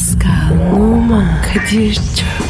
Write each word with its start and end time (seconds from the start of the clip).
Pascal, 0.00 0.72
Oman, 0.72 1.42
Kadir 1.42 1.94
çok 1.94 2.49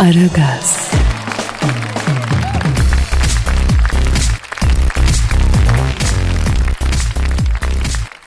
Aragaz, 0.00 0.90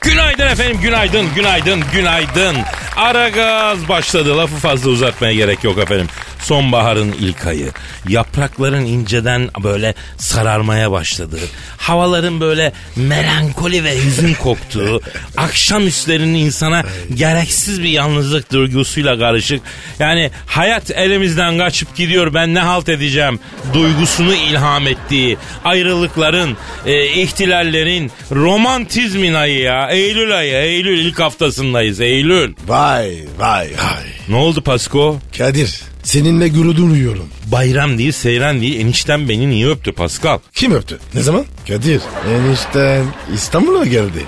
Günaydın 0.02 0.48
efendim, 0.48 0.78
günaydın, 0.82 1.26
günaydın, 1.36 1.84
günaydın. 1.94 2.56
Ara 2.96 3.30
gaz 3.30 3.90
başladı. 3.90 4.38
Lafı 4.38 4.56
fazla 4.56 4.90
uzatmaya 4.90 5.34
gerek 5.34 5.64
yok 5.64 5.78
efendim. 5.78 6.08
Sonbaharın 6.44 7.12
ilk 7.12 7.48
ayı. 7.48 7.72
Yaprakların 8.10 8.86
inceden 8.86 9.50
böyle 9.64 9.94
sararmaya 10.18 10.92
başladığı, 10.92 11.40
havaların 11.78 12.40
böyle 12.40 12.74
melankoli 12.96 13.84
ve 13.84 14.04
hüzün 14.04 14.34
koktuğu, 14.34 15.02
akşam 15.38 15.88
üstlerinin 15.88 16.34
insana 16.34 16.84
gereksiz 17.14 17.84
bir 17.84 17.90
yalnızlık 17.90 18.52
duygusuyla 18.52 19.20
karışık. 19.20 19.62
Yani 20.00 20.32
hayat 20.46 20.92
elimizden 20.92 21.58
kaçıp 21.58 21.96
gidiyor 21.96 22.34
ben 22.34 22.54
ne 22.54 22.60
halt 22.60 22.90
edeceğim 22.90 23.40
duygusunu 23.74 24.34
ilham 24.34 24.88
ettiği, 24.88 25.38
ayrılıkların, 25.66 26.58
e, 26.86 27.06
ihtilallerin, 27.06 28.12
romantizmin 28.32 29.34
ayı 29.34 29.60
ya. 29.60 29.90
Eylül 29.90 30.38
ayı, 30.38 30.54
Eylül 30.54 31.00
ilk 31.06 31.20
haftasındayız, 31.20 32.00
Eylül. 32.00 32.54
Vay 32.68 33.18
vay 33.38 33.68
vay. 33.68 34.04
Ne 34.30 34.36
oldu 34.36 34.62
Pasko? 34.62 35.20
Kadir 35.38 35.93
seninle 36.04 36.48
gurur 36.48 36.76
duyuyorum. 36.76 37.26
Bayram 37.46 37.98
değil, 37.98 38.12
seyran 38.12 38.62
değil, 38.62 38.80
enişten 38.80 39.30
beni 39.30 39.50
niye 39.50 39.68
öptü 39.68 39.92
Pascal? 39.92 40.40
Kim 40.54 40.72
öptü? 40.74 41.00
Ne 41.14 41.22
zaman? 41.22 41.46
Kadir 41.68 42.02
enişten 42.36 43.06
İstanbul'a 43.34 43.86
geldi. 43.86 44.26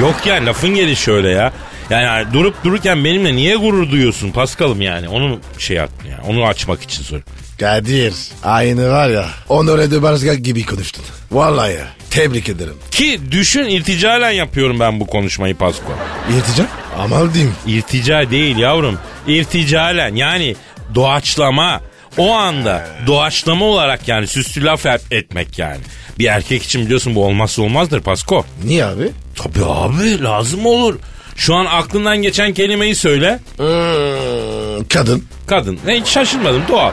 Yok 0.00 0.26
ya 0.26 0.46
lafın 0.46 0.74
gelişi 0.74 1.02
şöyle 1.02 1.28
ya. 1.28 1.52
Yani 1.90 2.32
durup 2.32 2.64
dururken 2.64 3.04
benimle 3.04 3.36
niye 3.36 3.56
gurur 3.56 3.90
duyuyorsun 3.90 4.30
Paskal'ım 4.30 4.80
yani? 4.80 5.08
Onu 5.08 5.40
şey 5.58 5.76
yaptım 5.76 6.10
yani. 6.10 6.22
Onu 6.28 6.46
açmak 6.46 6.82
için 6.82 7.02
sor. 7.02 7.20
Kadir 7.60 8.14
aynı 8.44 8.90
var 8.90 9.10
ya 9.10 9.28
Onore 9.48 9.90
de 9.90 10.36
gibi 10.36 10.66
konuştun. 10.66 11.04
Vallahi 11.32 11.72
ya 11.72 11.88
tebrik 12.10 12.48
ederim. 12.48 12.74
Ki 12.90 13.20
düşün 13.30 13.64
irticalen 13.64 14.30
yapıyorum 14.30 14.80
ben 14.80 15.00
bu 15.00 15.06
konuşmayı 15.06 15.54
Pasko. 15.54 15.92
İrtica? 16.36 16.66
Amal 16.98 17.34
diyeyim. 17.34 17.54
İrtica 17.66 18.30
değil 18.30 18.56
yavrum. 18.56 18.98
İrticalen 19.26 20.14
yani 20.14 20.56
doğaçlama. 20.94 21.80
O 22.18 22.32
anda 22.32 22.86
doğaçlama 23.06 23.64
olarak 23.64 24.08
yani 24.08 24.26
süslü 24.26 24.64
laf 24.64 24.86
et- 24.86 25.02
etmek 25.10 25.58
yani. 25.58 25.80
Bir 26.18 26.26
erkek 26.26 26.62
için 26.62 26.84
biliyorsun 26.84 27.14
bu 27.14 27.24
olmazsa 27.24 27.62
olmazdır 27.62 28.00
Pasko. 28.00 28.44
Niye 28.64 28.84
abi? 28.84 29.10
Tabii 29.36 29.64
abi 29.64 30.22
lazım 30.22 30.66
olur. 30.66 30.98
Şu 31.36 31.54
an 31.54 31.66
aklından 31.66 32.16
geçen 32.22 32.52
kelimeyi 32.54 32.94
söyle. 32.94 33.40
Hmm, 33.56 34.84
kadın. 34.88 35.24
Kadın. 35.46 35.78
Ne 35.86 36.00
hiç 36.00 36.06
şaşırmadım 36.08 36.62
doğal. 36.68 36.92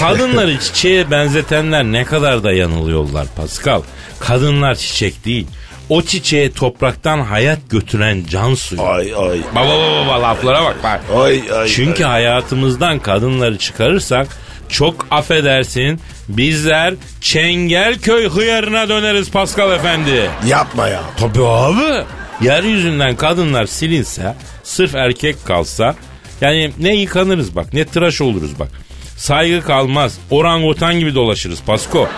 Kadınları 0.00 0.58
çiçeğe 0.60 1.10
benzetenler 1.10 1.84
ne 1.84 2.04
kadar 2.04 2.44
da 2.44 2.52
yanılıyorlar 2.52 3.26
Pascal. 3.36 3.82
Kadınlar 4.20 4.74
çiçek 4.74 5.24
değil. 5.24 5.46
O 5.88 6.02
çiçeğe 6.02 6.52
topraktan 6.52 7.20
hayat 7.20 7.58
götüren 7.70 8.24
can 8.30 8.54
suyu. 8.54 8.82
Ay 8.82 9.14
ay. 9.16 9.40
Baba 9.54 9.68
baba 9.68 10.06
baba 10.06 10.22
laflara 10.22 10.64
bak 10.64 10.76
bak. 10.82 11.00
Ay 11.16 11.42
ay. 11.56 11.68
Çünkü 11.68 12.04
hayatımızdan 12.04 12.98
kadınları 12.98 13.58
çıkarırsak 13.58 14.28
çok 14.68 15.06
affedersin 15.10 16.00
bizler 16.28 16.94
Çengelköy 17.20 18.28
hıyarına 18.28 18.88
döneriz 18.88 19.30
Pascal 19.30 19.72
Efendi. 19.72 20.30
Yapma 20.46 20.88
ya. 20.88 21.02
Tabii 21.16 21.44
abi. 21.44 22.04
Yeryüzünden 22.40 23.16
kadınlar 23.16 23.66
silinse, 23.66 24.34
sırf 24.62 24.94
erkek 24.94 25.44
kalsa, 25.44 25.94
yani 26.40 26.72
ne 26.78 26.94
yıkanırız 26.96 27.56
bak, 27.56 27.74
ne 27.74 27.84
tıraş 27.84 28.20
oluruz 28.20 28.58
bak. 28.58 28.68
Saygı 29.16 29.62
kalmaz, 29.62 30.18
orangutan 30.30 30.98
gibi 30.98 31.14
dolaşırız 31.14 31.62
Pasko. 31.66 32.08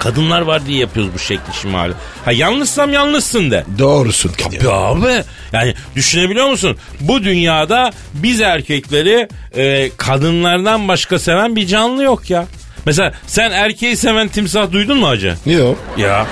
Kadınlar 0.00 0.40
var 0.40 0.66
diye 0.66 0.78
yapıyoruz 0.78 1.14
bu 1.14 1.18
şekli 1.18 1.54
şimali. 1.62 1.92
Ha 2.24 2.32
yanlışsam 2.32 2.92
yanlışsın 2.92 3.50
de. 3.50 3.64
Doğrusun 3.78 4.32
Kadir. 4.44 4.64
Ya 4.64 4.70
abi 4.70 5.24
yani 5.52 5.74
düşünebiliyor 5.96 6.48
musun? 6.50 6.76
Bu 7.00 7.24
dünyada 7.24 7.90
biz 8.14 8.40
erkekleri 8.40 9.28
e, 9.56 9.90
kadınlardan 9.96 10.88
başka 10.88 11.18
seven 11.18 11.56
bir 11.56 11.66
canlı 11.66 12.02
yok 12.02 12.30
ya. 12.30 12.46
Mesela 12.86 13.12
sen 13.26 13.50
erkeği 13.50 13.96
seven 13.96 14.28
timsah 14.28 14.72
duydun 14.72 14.98
mu 14.98 15.08
hacı? 15.08 15.34
Yok. 15.46 15.78
Ya. 15.96 16.26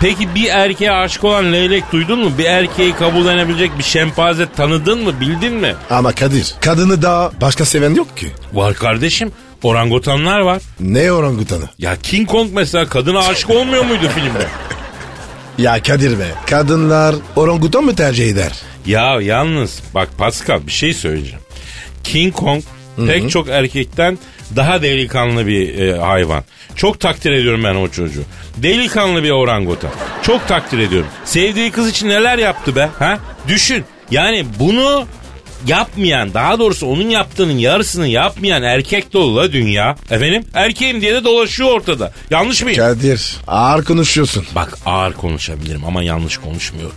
Peki 0.00 0.34
bir 0.34 0.48
erkeğe 0.48 0.92
aşık 0.92 1.24
olan 1.24 1.52
leylek 1.52 1.92
duydun 1.92 2.18
mu? 2.18 2.30
Bir 2.38 2.44
erkeği 2.44 2.92
kabullenebilecek 2.92 3.78
bir 3.78 3.82
şempanze 3.82 4.46
tanıdın 4.56 5.02
mı? 5.04 5.20
Bildin 5.20 5.52
mi? 5.52 5.74
Ama 5.90 6.12
Kadir 6.12 6.54
kadını 6.60 7.02
daha 7.02 7.30
başka 7.40 7.64
seven 7.64 7.94
yok 7.94 8.16
ki. 8.16 8.32
Var 8.52 8.74
kardeşim. 8.74 9.32
Orangutanlar 9.62 10.40
var. 10.40 10.62
Ne 10.80 11.12
orangutanı? 11.12 11.64
Ya 11.78 11.96
King 12.02 12.28
Kong 12.28 12.50
mesela 12.52 12.88
kadına 12.88 13.18
aşık 13.18 13.50
olmuyor 13.50 13.84
muydu 13.84 14.08
filmde? 14.14 14.46
Ya 15.58 15.82
Kadir 15.82 16.18
be. 16.18 16.26
Kadınlar 16.46 17.14
orangutan 17.36 17.84
mı 17.84 17.94
tercih 17.94 18.28
eder? 18.30 18.52
Ya 18.86 19.20
yalnız 19.20 19.80
bak 19.94 20.08
Pascal 20.18 20.66
bir 20.66 20.72
şey 20.72 20.94
söyleyeceğim. 20.94 21.40
King 22.04 22.34
Kong 22.34 22.62
pek 23.06 23.30
çok 23.30 23.48
erkekten 23.48 24.18
daha 24.56 24.82
delikanlı 24.82 25.46
bir 25.46 25.78
e, 25.78 25.98
hayvan. 25.98 26.44
Çok 26.76 27.00
takdir 27.00 27.30
ediyorum 27.32 27.64
ben 27.64 27.74
o 27.74 27.88
çocuğu. 27.88 28.22
Delikanlı 28.56 29.22
bir 29.22 29.30
orangutan. 29.30 29.90
Çok 30.22 30.48
takdir 30.48 30.78
ediyorum. 30.78 31.08
Sevdiği 31.24 31.70
kız 31.70 31.88
için 31.88 32.08
neler 32.08 32.38
yaptı 32.38 32.76
be? 32.76 32.88
Ha? 32.98 33.18
Düşün. 33.48 33.84
Yani 34.10 34.46
bunu 34.58 35.04
yapmayan 35.66 36.34
daha 36.34 36.58
doğrusu 36.58 36.86
onun 36.86 37.10
yaptığının 37.10 37.58
yarısını 37.58 38.06
yapmayan 38.08 38.62
erkek 38.62 39.12
dolu 39.12 39.36
la 39.36 39.52
dünya. 39.52 39.96
Efendim 40.10 40.44
erkeğim 40.54 41.00
diye 41.00 41.14
de 41.14 41.24
dolaşıyor 41.24 41.68
ortada. 41.70 42.12
Yanlış 42.30 42.62
mıyım? 42.62 42.78
Kadir 42.78 43.36
ağır 43.46 43.84
konuşuyorsun. 43.84 44.46
Bak 44.54 44.78
ağır 44.86 45.12
konuşabilirim 45.12 45.84
ama 45.84 46.02
yanlış 46.02 46.36
konuşmuyorum. 46.38 46.96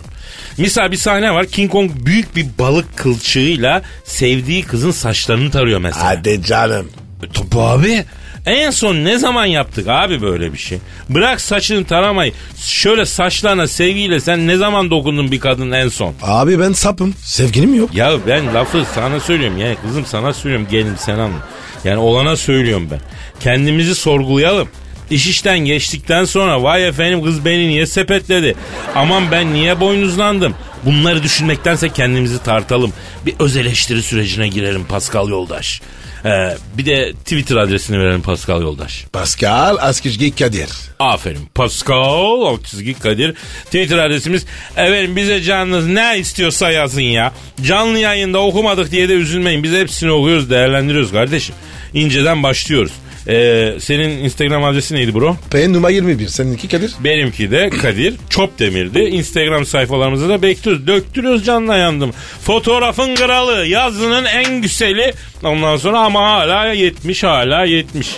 Misal 0.58 0.90
bir 0.92 0.96
sahne 0.96 1.34
var. 1.34 1.46
King 1.46 1.72
Kong 1.72 1.90
büyük 1.96 2.36
bir 2.36 2.46
balık 2.58 2.96
kılçığıyla 2.96 3.82
sevdiği 4.04 4.62
kızın 4.62 4.90
saçlarını 4.90 5.50
tarıyor 5.50 5.80
mesela. 5.80 6.06
Hadi 6.06 6.42
canım. 6.44 6.88
E, 7.22 7.26
Tabii 7.32 7.60
abi. 7.60 8.04
En 8.46 8.70
son 8.70 8.94
ne 9.04 9.18
zaman 9.18 9.46
yaptık 9.46 9.88
abi 9.88 10.22
böyle 10.22 10.52
bir 10.52 10.58
şey? 10.58 10.78
Bırak 11.08 11.40
saçını 11.40 11.84
taramayı. 11.84 12.32
Şöyle 12.56 13.06
saçlarına 13.06 13.66
sevgiyle 13.68 14.20
sen 14.20 14.46
ne 14.46 14.56
zaman 14.56 14.90
dokundun 14.90 15.32
bir 15.32 15.40
kadın 15.40 15.70
en 15.70 15.88
son? 15.88 16.14
Abi 16.22 16.60
ben 16.60 16.72
sapım. 16.72 17.14
Sevgilim 17.24 17.74
yok. 17.74 17.94
Ya 17.94 18.12
ben 18.26 18.54
lafı 18.54 18.84
sana 18.94 19.20
söylüyorum. 19.20 19.58
Yani 19.58 19.76
kızım 19.86 20.06
sana 20.06 20.32
söylüyorum. 20.32 20.66
Gelin 20.70 20.96
sen 20.96 21.18
anla. 21.18 21.48
Yani 21.84 21.98
olana 21.98 22.36
söylüyorum 22.36 22.88
ben. 22.90 23.00
Kendimizi 23.40 23.94
sorgulayalım. 23.94 24.68
İş 25.10 25.26
işten 25.26 25.58
geçtikten 25.58 26.24
sonra 26.24 26.62
vay 26.62 26.88
efendim 26.88 27.22
kız 27.24 27.44
beni 27.44 27.68
niye 27.68 27.86
sepetledi? 27.86 28.54
Aman 28.94 29.22
ben 29.32 29.54
niye 29.54 29.80
boynuzlandım? 29.80 30.54
Bunları 30.84 31.22
düşünmektense 31.22 31.88
kendimizi 31.88 32.42
tartalım. 32.42 32.92
Bir 33.26 33.34
öz 33.38 33.56
eleştiri 33.56 34.02
sürecine 34.02 34.48
girelim 34.48 34.84
Pascal 34.84 35.28
Yoldaş. 35.28 35.80
Ee, 36.26 36.56
bir 36.78 36.86
de 36.86 37.12
Twitter 37.12 37.56
adresini 37.56 37.98
verelim 37.98 38.22
Pascal 38.22 38.62
Yoldaş. 38.62 39.04
Pascal 39.12 39.76
Askizgi 39.80 40.34
Kadir. 40.36 40.68
Aferin. 40.98 41.48
Pascal 41.54 42.42
alt 42.42 42.64
çizgi 42.66 42.94
Kadir. 42.94 43.34
Twitter 43.64 43.98
adresimiz. 43.98 44.46
Efendim 44.76 45.16
bize 45.16 45.42
canınız 45.42 45.86
ne 45.86 46.18
istiyorsa 46.18 46.70
yazın 46.70 47.00
ya. 47.00 47.32
Canlı 47.62 47.98
yayında 47.98 48.42
okumadık 48.42 48.90
diye 48.90 49.08
de 49.08 49.12
üzülmeyin. 49.12 49.62
Biz 49.62 49.72
hepsini 49.72 50.10
okuyoruz 50.10 50.50
değerlendiriyoruz 50.50 51.12
kardeşim. 51.12 51.54
İnceden 51.94 52.42
başlıyoruz. 52.42 52.92
Ee, 53.28 53.74
senin 53.80 54.24
Instagram 54.24 54.64
adresi 54.64 54.94
neydi 54.94 55.14
bro? 55.14 55.36
P 55.50 55.72
numara 55.72 55.92
21. 55.92 56.28
Seninki 56.28 56.68
Kadir? 56.68 56.92
Benimki 57.04 57.50
de 57.50 57.70
Kadir 57.70 58.14
Çopdemir'di. 58.30 58.98
Instagram 58.98 59.66
sayfalarımıza 59.66 60.28
da 60.28 60.42
bekliyoruz. 60.42 60.86
Döktürüyoruz 60.86 61.44
canla 61.44 61.76
yandım. 61.76 62.12
Fotoğrafın 62.42 63.14
kralı, 63.14 63.66
yazının 63.66 64.24
en 64.24 64.62
güzeli. 64.62 65.14
Ondan 65.42 65.76
sonra 65.76 66.00
ama 66.00 66.15
hala 66.22 66.64
70 66.72 67.22
hala 67.24 67.64
70. 67.64 68.16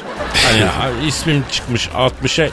Hani 0.49 0.61
ha, 0.65 0.89
ismim 1.07 1.45
çıkmış 1.53 1.87
60'a 1.89 2.49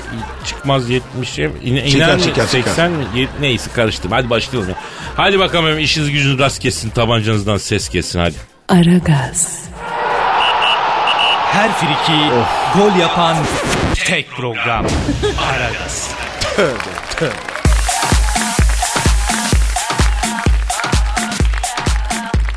çıkmaz 0.45 0.89
70'e. 0.92 1.51
İne, 1.63 1.89
Çıkar, 1.89 2.15
mi? 2.15 2.21
çıkar, 2.24 2.47
çıkar. 2.47 2.47
80 2.69 2.92
mi? 2.92 3.06
Yet- 3.15 3.39
Neyse 3.39 3.71
karıştım. 3.75 4.12
Hadi 4.12 4.30
başlayalım 4.30 4.69
ya. 4.69 4.75
Hadi 5.18 5.39
bakalım 5.39 5.80
işiniz 5.80 6.12
gücünüz 6.12 6.39
rast 6.39 6.59
kessin. 6.59 6.89
Tabancanızdan 6.89 7.57
ses 7.57 7.89
kessin 7.89 8.19
hadi. 8.19 8.36
Aragaz, 8.69 9.59
Her 11.51 11.71
friki 11.74 12.19
gol 12.77 13.00
yapan 13.00 13.38
tek 14.06 14.31
program. 14.31 14.86
Aragaz. 15.51 16.09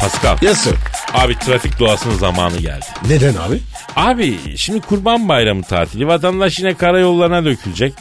Pascal. 0.08 0.36
Yes 0.42 0.58
sir. 0.58 0.74
Abi 1.14 1.38
trafik 1.38 1.78
doğasının 1.78 2.14
zamanı 2.14 2.56
geldi. 2.56 2.84
Neden 3.08 3.34
abi? 3.34 3.60
Abi 3.96 4.38
şimdi 4.56 4.80
kurban 4.80 5.28
bayramı 5.28 5.62
tatili 5.62 6.06
vatandaş 6.06 6.58
yine 6.58 6.74
karayollarına 6.74 7.44
dökülecek. 7.44 7.94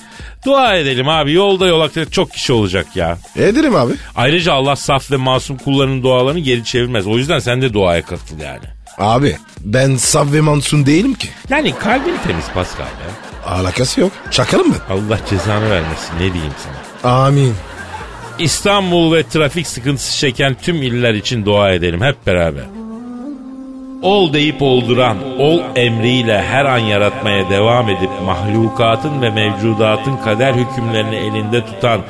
Dua 0.46 0.76
edelim 0.76 1.10
abi 1.10 1.34
yolda 1.34 1.68
yolakta 1.68 2.10
çok 2.10 2.32
kişi 2.32 2.54
olacak 2.54 2.96
ya. 2.96 3.18
Ederim 3.36 3.76
abi. 3.76 3.94
Ayrıca 4.16 4.54
Allah 4.54 4.76
saf 4.76 5.12
ve 5.12 5.16
masum 5.18 5.58
kullarının 5.58 6.04
dualarını 6.04 6.40
geri 6.40 6.64
çevirmez. 6.64 7.08
O 7.08 7.18
yüzden 7.18 7.40
sen 7.40 7.62
de 7.62 7.74
duaya 7.74 8.02
katıl 8.02 8.40
yani. 8.40 8.66
Abi 8.98 9.38
ben 9.60 9.96
saf 9.96 10.32
ve 10.34 10.42
mansun 10.42 10.86
değilim 10.86 11.14
ki. 11.14 11.30
Yani 11.50 11.76
kalbin 11.80 12.16
temiz 12.28 12.46
Pascal 12.54 12.86
ya. 12.86 13.52
Alakası 13.52 14.02
yok. 14.02 14.12
Çakalım 14.32 14.68
mı? 14.68 14.76
Allah 14.90 15.20
cezanı 15.30 15.70
vermesin 15.70 16.16
ne 16.20 16.34
diyeyim 16.34 16.54
sana. 16.64 17.14
Amin. 17.14 17.56
İstanbul 18.40 19.16
ve 19.16 19.24
trafik 19.24 19.68
sıkıntısı 19.68 20.20
çeken 20.20 20.56
tüm 20.62 20.82
iller 20.82 21.14
için 21.14 21.46
dua 21.46 21.72
edelim 21.72 22.02
hep 22.02 22.28
beraber. 22.28 22.64
Ol 24.02 24.34
deyip 24.34 24.62
olduran, 24.62 25.18
ol 25.40 25.60
emriyle 25.76 26.42
her 26.42 26.66
an 26.66 26.78
yaratmaya 26.78 27.50
devam 27.50 27.90
edip 27.90 28.10
mahlukatın 28.26 29.22
ve 29.22 29.30
mevcudatın 29.30 30.18
kader 30.18 30.54
hükümlerini 30.54 31.16
elinde 31.16 31.66
tutan, 31.66 32.02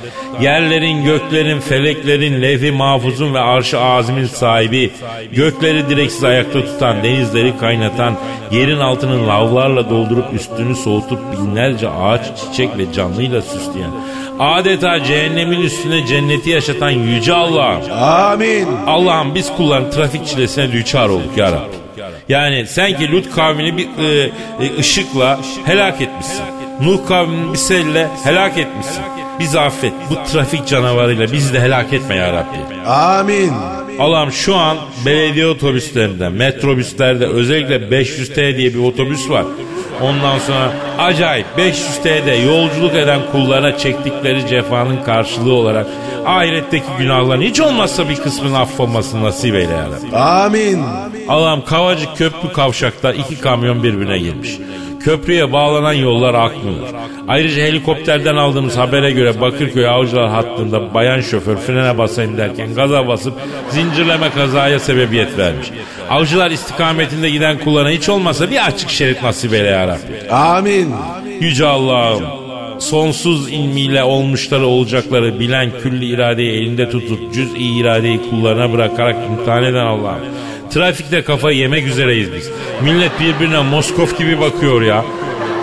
yerlerin, 0.42 1.04
göklerin, 1.04 1.60
feleklerin, 1.60 2.42
levh-i 2.42 2.72
mahfuzun 2.72 3.34
ve 3.34 3.40
arş-ı 3.40 3.80
azimin 3.80 4.26
sahibi, 4.26 4.92
gökleri 5.32 5.90
direksiz 5.90 6.24
ayakta 6.24 6.66
tutan, 6.66 7.04
denizleri 7.04 7.58
kaynatan, 7.58 8.16
yerin 8.52 8.80
altının 8.80 9.28
lavlarla 9.28 9.90
doldurup 9.90 10.34
üstünü 10.34 10.76
soğutup 10.76 11.20
binlerce 11.32 11.90
ağaç, 11.90 12.22
çiçek 12.38 12.78
ve 12.78 12.94
canlıyla 12.94 13.42
süsleyen, 13.42 13.92
adeta 14.40 15.04
cehennemin 15.04 15.62
üstüne 15.62 16.06
cenneti 16.06 16.50
yaşatan 16.50 16.90
yüce 16.90 17.34
Allah'ım. 17.34 17.92
Amin. 18.02 18.68
Allah'ım 18.88 19.36
biz 19.36 19.54
kulların 19.58 19.92
trafik 19.92 20.28
çilesine 20.28 20.72
düçar 20.72 21.10
olduk 21.10 21.38
ya 21.38 21.52
Rabbi. 21.52 21.78
Yani 22.30 22.66
sen 22.68 22.98
ki 22.98 23.12
Lut 23.12 23.36
kavmini 23.36 23.78
bir 23.78 23.88
e, 24.04 24.32
e, 24.62 24.78
ışıkla 24.80 25.40
helak 25.66 26.02
etmişsin. 26.02 26.44
Nuh 26.82 27.08
kavmini 27.08 27.54
bir 27.54 27.58
selle 27.58 28.08
helak 28.24 28.58
etmişsin. 28.58 29.04
Bizi 29.40 29.60
affet. 29.60 29.94
Bu 30.10 30.32
trafik 30.32 30.68
canavarıyla 30.68 31.32
bizi 31.32 31.54
de 31.54 31.62
helak 31.62 31.94
etme 31.94 32.16
ya 32.16 32.34
Rabbi. 32.34 32.90
Amin. 32.90 33.52
Allah'ım 34.00 34.32
şu 34.32 34.56
an 34.56 34.78
belediye 35.06 35.48
otobüslerinde, 35.48 36.30
metrobüslerde 36.30 37.26
özellikle 37.26 37.76
500T 37.76 38.58
diye 38.58 38.74
bir 38.74 38.80
otobüs 38.80 39.30
var. 39.30 39.46
Ondan 40.02 40.40
sonra 40.40 40.72
acayip 41.00 41.46
500T'de 41.58 42.46
yolculuk 42.46 42.96
eden 42.96 43.20
kullarına 43.32 43.78
çektikleri 43.78 44.48
cefanın 44.48 45.04
karşılığı 45.04 45.54
olarak 45.54 45.88
ahiretteki 46.26 46.86
günahların 47.00 47.42
hiç 47.42 47.60
olmazsa 47.60 48.10
bir 48.10 48.16
kısmının 48.16 48.54
affolmasını 48.54 49.24
nasip 49.24 49.56
eyle 49.56 49.74
ya 49.74 49.86
Rabbi. 49.86 50.18
Amin. 50.18 50.84
Allah'ım 51.28 51.66
Kavacık 51.66 52.18
Köprü 52.18 52.54
kavşakta 52.54 53.14
iki 53.14 53.40
kamyon 53.42 53.84
birbirine 53.84 54.20
girmiş. 54.20 54.58
Köprüye 55.08 55.52
bağlanan 55.52 55.94
yollar 55.94 56.34
akmıyor. 56.34 56.88
Ayrıca 57.28 57.62
helikopterden 57.62 58.36
aldığımız 58.36 58.78
habere 58.78 59.12
göre 59.12 59.42
Bakırköy 59.42 59.88
Avcılar 59.88 60.30
hattında 60.30 60.94
bayan 60.94 61.22
şoför 61.22 61.56
frene 61.56 61.98
basayım 61.98 62.38
derken 62.38 62.74
gaza 62.76 63.08
basıp 63.08 63.34
zincirleme 63.70 64.30
kazaya 64.30 64.80
sebebiyet 64.80 65.38
vermiş. 65.38 65.68
Avcılar 66.10 66.52
istikametinde 66.52 67.30
giden 67.30 67.60
kullarına 67.60 67.90
hiç 67.90 68.10
olmazsa 68.10 68.52
bir 68.52 68.66
açık 68.66 68.90
şerit 68.90 69.24
nasip 69.24 69.54
eyle 69.54 69.68
ya 69.68 69.88
Rabbi. 69.88 70.32
Amin. 70.32 70.94
Yüce 71.40 71.66
Allah'ım 71.66 72.24
sonsuz 72.80 73.50
ilmiyle 73.50 74.04
olmuşları 74.04 74.66
olacakları 74.66 75.40
bilen 75.40 75.72
külli 75.84 76.06
iradeyi 76.06 76.52
elinde 76.52 76.90
tutup 76.90 77.34
cüz-i 77.34 77.80
iradeyi 77.80 78.22
kullarına 78.30 78.74
bırakarak 78.74 79.16
imtihan 79.30 79.64
eden 79.64 79.86
Allah'ım. 79.86 80.26
Trafikte 80.70 81.24
kafayı 81.24 81.58
yemek 81.58 81.88
üzereyiz 81.88 82.34
biz. 82.34 82.50
Millet 82.84 83.12
birbirine 83.20 83.62
Moskov 83.62 84.08
gibi 84.18 84.40
bakıyor 84.40 84.82
ya. 84.82 85.06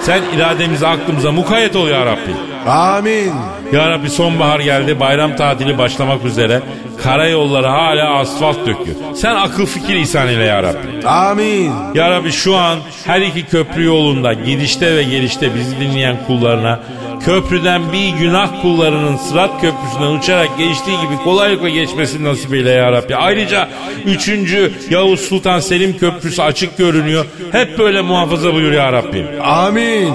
Sen 0.03 0.23
irademize 0.37 0.87
aklımıza 0.87 1.33
mukayyet 1.33 1.77
ol 1.77 1.89
ya 1.89 2.06
Rabbi. 2.06 2.35
Amin. 2.71 3.33
Ya 3.75 3.91
Rabbi 3.91 4.11
sonbahar 4.11 4.61
geldi 4.61 5.00
bayram 5.00 5.37
tatili 5.37 5.79
başlamak 5.79 6.25
üzere. 6.25 6.62
Karayolları 7.03 7.67
hala 7.67 8.15
asfalt 8.15 8.59
döküyor. 8.59 8.97
Sen 9.15 9.35
akıl 9.35 9.67
fikir 9.67 9.97
ihsan 9.97 10.29
eyle 10.29 10.44
ya 10.44 10.62
Rabbi. 10.62 11.06
Amin. 11.09 11.73
Ya 11.94 12.11
Rabbi 12.11 12.32
şu 12.32 12.56
an 12.56 12.79
her 13.06 13.21
iki 13.21 13.47
köprü 13.47 13.85
yolunda 13.85 14.32
gidişte 14.32 14.97
ve 14.97 15.03
gelişte 15.03 15.55
bizi 15.55 15.81
dinleyen 15.81 16.17
kullarına 16.26 16.81
köprüden 17.25 17.93
bir 17.93 18.09
günah 18.09 18.62
kullarının 18.62 19.17
sırat 19.17 19.61
köprüsünden 19.61 20.19
uçarak 20.19 20.59
geçtiği 20.59 21.00
gibi 21.00 21.17
kolaylıkla 21.25 21.69
geçmesini 21.69 22.25
nasip 22.25 22.55
eyle 22.55 22.70
ya 22.70 22.93
Rabbi. 22.93 23.17
Ayrıca 23.17 23.69
3. 24.06 24.31
Yavuz 24.91 25.20
Sultan 25.20 25.61
Selim 25.61 25.99
Köprüsü 25.99 26.43
açık 26.43 26.79
görünüyor. 26.79 27.25
Hep 27.53 27.79
böyle 27.79 28.00
muhafaza 28.00 28.55
buyur 28.55 28.73
ya 28.73 28.93
Rabbi. 28.93 29.27
Amin. 29.43 30.12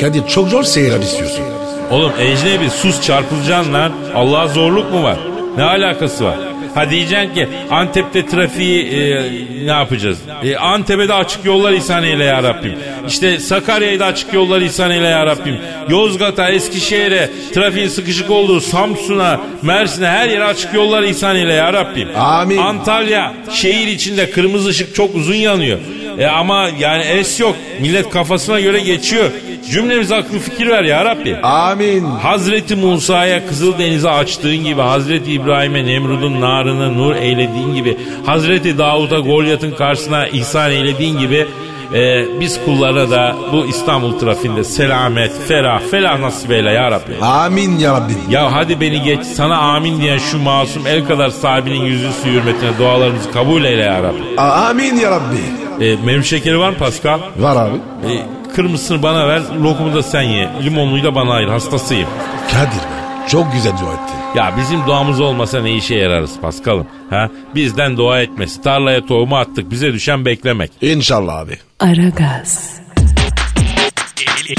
Kadir 0.00 0.26
çok 0.28 0.48
zor 0.48 0.62
seyirler 0.62 1.00
istiyorsun. 1.00 1.51
Oğlum 1.92 2.12
ecnebi 2.20 2.70
sus 2.70 3.02
çarpılacaksın 3.02 3.72
lan. 3.72 3.92
Allah'a 4.14 4.48
zorluk 4.48 4.92
mu 4.92 5.02
var? 5.02 5.16
Ne 5.56 5.62
alakası 5.62 6.24
var? 6.24 6.36
Ha 6.74 6.90
diyeceksin 6.90 7.34
ki 7.34 7.48
Antep'te 7.70 8.26
trafiği 8.26 8.86
e, 8.86 9.22
ne 9.66 9.70
yapacağız? 9.70 10.18
E, 10.44 10.56
Antep'e 10.56 11.08
de 11.08 11.14
açık 11.14 11.44
yollar 11.44 11.72
ihsan 11.72 12.04
eyle 12.04 12.24
ya 12.24 12.42
Rabbim. 12.42 12.74
İşte 13.08 13.38
Sakarya'ya 13.38 14.00
da 14.00 14.06
açık 14.06 14.34
yollar 14.34 14.60
ihsan 14.60 14.90
eyle 14.90 15.06
ya 15.06 15.26
Rabbim. 15.26 15.58
Yozgat'a, 15.88 16.48
Eskişehir'e, 16.48 17.30
trafiğin 17.54 17.88
sıkışık 17.88 18.30
olduğu 18.30 18.60
Samsun'a, 18.60 19.40
Mersin'e 19.62 20.08
her 20.08 20.28
yere 20.28 20.44
açık 20.44 20.74
yollar 20.74 21.02
ihsan 21.02 21.36
eyle 21.36 21.52
ya 21.52 21.72
Rabbim. 21.72 22.08
Amin. 22.16 22.56
Antalya 22.58 23.34
şehir 23.50 23.86
içinde 23.86 24.30
kırmızı 24.30 24.68
ışık 24.68 24.94
çok 24.94 25.14
uzun 25.14 25.34
yanıyor. 25.34 25.78
E 26.18 26.26
ama 26.26 26.70
yani 26.78 27.04
es 27.04 27.40
yok. 27.40 27.56
Millet 27.80 28.10
kafasına 28.10 28.60
göre 28.60 28.80
geçiyor. 28.80 29.30
Cümlemize 29.70 30.16
akıl 30.16 30.38
fikir 30.38 30.66
ver 30.66 30.82
ya 30.82 31.04
Rabbi. 31.04 31.36
Amin. 31.42 32.04
Hazreti 32.04 32.76
Musa'ya 32.76 33.46
Kızıldeniz'i 33.46 34.08
açtığın 34.08 34.56
gibi 34.56 34.80
Hazreti 34.80 35.32
İbrahim'e 35.32 35.86
Nemrud'un 35.86 36.40
narını 36.40 36.98
nur 36.98 37.14
eylediğin 37.14 37.74
gibi 37.74 37.98
Hazreti 38.26 38.78
Davud'a 38.78 39.18
Golyat'ın 39.18 39.70
karşısına 39.70 40.26
ihsan 40.26 40.70
eylediğin 40.70 41.18
gibi 41.18 41.46
e, 41.94 42.24
biz 42.40 42.64
kullara 42.64 43.10
da 43.10 43.36
bu 43.52 43.66
İstanbul 43.66 44.18
trafiğinde 44.18 44.64
selamet, 44.64 45.32
ferah, 45.48 45.80
felah 45.90 46.20
nasip 46.20 46.50
eyle 46.50 46.70
ya 46.70 46.90
Rabbi. 46.90 47.24
Amin 47.24 47.78
ya 47.78 47.94
Rabbi. 47.94 48.12
Ya 48.30 48.52
hadi 48.52 48.80
beni 48.80 49.02
geç 49.02 49.24
sana 49.24 49.58
amin 49.58 50.00
diyen 50.00 50.18
şu 50.18 50.38
masum 50.38 50.86
el 50.86 51.06
kadar 51.06 51.30
sahibinin 51.30 51.84
yüzüstü 51.84 52.30
hürmetine 52.30 52.78
dualarımızı 52.78 53.32
kabul 53.32 53.64
eyle 53.64 53.82
ya 53.82 54.02
Rabbi. 54.02 54.40
Amin 54.40 54.96
ya 54.96 55.10
Rabbi. 55.10 55.84
E, 55.84 55.96
mevcut 56.04 56.26
şekeri 56.26 56.58
var 56.58 56.70
mı 56.70 56.76
Pascal? 56.78 57.18
Var 57.38 57.56
abi. 57.56 57.76
E, 58.12 58.41
kırmızısını 58.54 59.02
bana 59.02 59.28
ver, 59.28 59.42
lokumu 59.62 59.94
da 59.94 60.02
sen 60.02 60.22
ye. 60.22 60.50
Limonluyu 60.64 61.04
da 61.04 61.14
bana 61.14 61.32
ayır, 61.32 61.48
hastasıyım. 61.48 62.08
Kadir 62.52 62.76
be. 62.76 63.02
Çok 63.28 63.52
güzel 63.52 63.72
dua 63.72 63.92
ettin. 63.92 64.38
Ya 64.40 64.54
bizim 64.58 64.86
duamız 64.86 65.20
olmasa 65.20 65.62
ne 65.62 65.72
işe 65.72 65.94
yararız 65.94 66.40
Paskal'ım? 66.40 66.86
Ha? 67.10 67.28
Bizden 67.54 67.96
dua 67.96 68.20
etmesi. 68.22 68.62
Tarlaya 68.62 69.06
tohumu 69.06 69.36
attık. 69.36 69.70
Bize 69.70 69.92
düşen 69.92 70.24
beklemek. 70.24 70.70
İnşallah 70.80 71.36
abi. 71.36 71.58
Aragaz, 71.80 72.80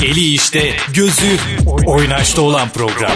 Eli 0.02 0.34
işte, 0.34 0.72
gözü 0.94 1.38
oynaşta 1.86 2.42
olan 2.42 2.70
program. 2.70 3.12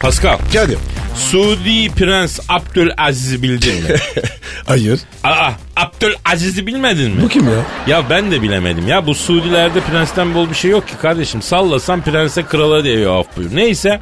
Pascal, 0.00 0.38
Kadir. 0.52 0.78
Suudi 1.14 1.88
Prens 1.90 2.40
Abdülaziz'i 2.48 3.42
bildin 3.42 3.74
mi? 3.74 3.88
Hayır. 4.66 5.00
Aa, 5.24 5.50
Abdülaziz'i 5.76 6.66
bilmedin 6.66 7.10
mi? 7.10 7.22
Bu 7.22 7.28
kim 7.28 7.44
ya? 7.48 7.54
Ya 7.86 8.10
ben 8.10 8.30
de 8.30 8.42
bilemedim 8.42 8.88
ya. 8.88 9.06
Bu 9.06 9.14
Suudilerde 9.14 9.80
prensten 9.80 10.34
bol 10.34 10.50
bir 10.50 10.54
şey 10.54 10.70
yok 10.70 10.88
ki 10.88 10.94
kardeşim. 11.02 11.42
Sallasan 11.42 12.02
prense 12.02 12.42
krala 12.42 12.84
diyor 12.84 13.20
af 13.20 13.26
buyur. 13.36 13.50
Neyse. 13.54 14.00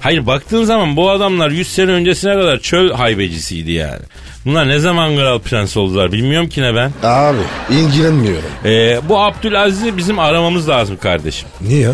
Hayır 0.00 0.26
baktığın 0.26 0.64
zaman 0.64 0.96
bu 0.96 1.10
adamlar 1.10 1.50
100 1.50 1.68
sene 1.68 1.90
öncesine 1.90 2.32
kadar 2.34 2.58
çöl 2.58 2.90
haybecisiydi 2.92 3.72
yani. 3.72 4.00
Bunlar 4.44 4.68
ne 4.68 4.78
zaman 4.78 5.16
kral 5.16 5.38
prens 5.38 5.76
oldular 5.76 6.12
bilmiyorum 6.12 6.48
ki 6.48 6.62
ne 6.62 6.74
ben. 6.74 6.92
Abi 7.02 7.38
ilgilenmiyorum. 7.70 8.50
Ee, 8.64 9.00
bu 9.08 9.18
Abdülaziz'i 9.20 9.96
bizim 9.96 10.18
aramamız 10.18 10.68
lazım 10.68 10.96
kardeşim. 10.96 11.48
Niye? 11.60 11.88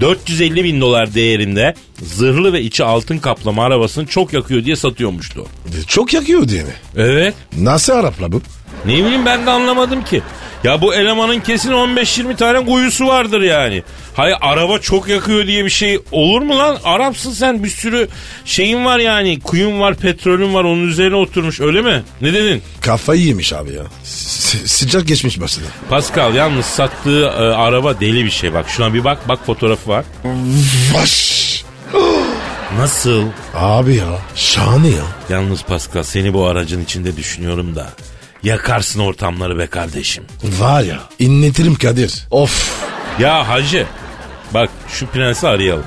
450 0.00 0.64
bin 0.64 0.80
dolar 0.80 1.14
değerinde 1.14 1.74
zırhlı 2.02 2.52
ve 2.52 2.62
içi 2.62 2.84
altın 2.84 3.18
kaplama 3.18 3.64
arabasını 3.64 4.06
çok 4.06 4.32
yakıyor 4.32 4.64
diye 4.64 4.76
satıyormuştu. 4.76 5.46
Çok 5.86 6.14
yakıyor 6.14 6.48
diye 6.48 6.62
mi? 6.62 6.72
Evet. 6.96 7.34
Nasıl 7.58 7.92
Arapla 7.92 8.32
bu? 8.32 8.42
Ne 8.84 8.92
bileyim 8.92 9.26
ben 9.26 9.46
de 9.46 9.50
anlamadım 9.50 10.04
ki. 10.04 10.22
Ya 10.64 10.80
bu 10.82 10.94
elemanın 10.94 11.40
kesin 11.40 11.72
15-20 11.72 12.36
tane 12.36 12.64
kuyusu 12.66 13.06
vardır 13.06 13.40
yani. 13.40 13.82
Hayır 14.16 14.36
araba 14.40 14.78
çok 14.78 15.08
yakıyor 15.08 15.46
diye 15.46 15.64
bir 15.64 15.70
şey 15.70 15.98
olur 16.12 16.42
mu 16.42 16.58
lan? 16.58 16.78
Arapsın 16.84 17.32
sen 17.32 17.64
bir 17.64 17.68
sürü 17.68 18.08
şeyin 18.44 18.84
var 18.84 18.98
yani. 18.98 19.40
Kuyun 19.40 19.80
var, 19.80 19.94
petrolün 19.94 20.54
var 20.54 20.64
onun 20.64 20.88
üzerine 20.88 21.14
oturmuş 21.16 21.60
öyle 21.60 21.82
mi? 21.82 22.02
Ne 22.20 22.32
dedin? 22.32 22.62
Kafayı 22.80 23.22
yemiş 23.22 23.52
abi 23.52 23.72
ya. 23.72 23.82
S- 24.04 24.66
sıcak 24.68 25.06
geçmiş 25.06 25.40
başladı. 25.40 25.66
Pascal 25.90 26.34
yalnız 26.34 26.66
sattığı 26.66 27.22
e, 27.24 27.28
araba 27.42 28.00
deli 28.00 28.24
bir 28.24 28.30
şey 28.30 28.54
bak. 28.54 28.66
Şuna 28.68 28.94
bir 28.94 29.04
bak 29.04 29.28
bak 29.28 29.46
fotoğrafı 29.46 29.90
var. 29.90 30.04
Vaş. 30.94 31.64
Nasıl? 32.78 33.22
Abi 33.54 33.96
ya 33.96 34.06
şahane 34.34 34.88
ya. 34.88 35.04
Yalnız 35.30 35.62
Pascal 35.62 36.02
seni 36.02 36.34
bu 36.34 36.46
aracın 36.46 36.84
içinde 36.84 37.16
düşünüyorum 37.16 37.76
da. 37.76 37.90
Yakarsın 38.42 39.00
ortamları 39.00 39.58
be 39.58 39.66
kardeşim. 39.66 40.24
Var 40.44 40.82
ya 40.82 40.98
inletirim 41.18 41.74
Kadir. 41.74 42.26
Of. 42.30 42.82
Ya 43.18 43.48
hacı 43.48 43.86
bak 44.54 44.70
şu 44.88 45.06
prensi 45.06 45.48
arayalım. 45.48 45.84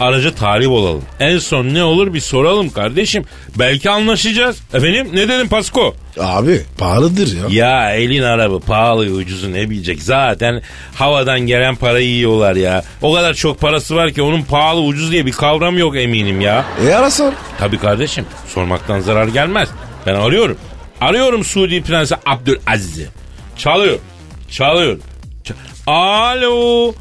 Araca 0.00 0.34
talip 0.34 0.68
olalım. 0.70 1.02
En 1.20 1.38
son 1.38 1.64
ne 1.74 1.82
olur 1.84 2.14
bir 2.14 2.20
soralım 2.20 2.70
kardeşim. 2.70 3.24
Belki 3.58 3.90
anlaşacağız. 3.90 4.56
Efendim 4.74 5.08
ne 5.12 5.28
dedim 5.28 5.48
Pasko? 5.48 5.94
Abi 6.20 6.62
pahalıdır 6.78 7.36
ya. 7.36 7.64
Ya 7.64 7.90
elin 7.94 8.22
arabı 8.22 8.60
pahalı 8.60 9.00
ucuzu 9.04 9.52
ne 9.52 9.70
bilecek. 9.70 10.02
Zaten 10.02 10.62
havadan 10.94 11.40
gelen 11.40 11.76
parayı 11.76 12.08
yiyorlar 12.08 12.56
ya. 12.56 12.84
O 13.02 13.14
kadar 13.14 13.34
çok 13.34 13.60
parası 13.60 13.96
var 13.96 14.10
ki 14.12 14.22
onun 14.22 14.42
pahalı 14.42 14.80
ucuz 14.80 15.12
diye 15.12 15.26
bir 15.26 15.32
kavram 15.32 15.78
yok 15.78 15.96
eminim 15.96 16.40
ya. 16.40 16.64
E 16.86 16.94
arasın. 16.94 17.34
Tabii 17.58 17.78
kardeşim 17.78 18.24
sormaktan 18.48 19.00
zarar 19.00 19.28
gelmez. 19.28 19.68
Ben 20.06 20.14
arıyorum. 20.14 20.56
Arıyorum 21.00 21.44
Suudi 21.44 21.82
Prensi 21.82 22.14
Abdülaziz'i. 22.26 23.08
Çalıyor. 23.56 23.98
Çalıyor. 24.50 24.98
Alo. 25.86 26.94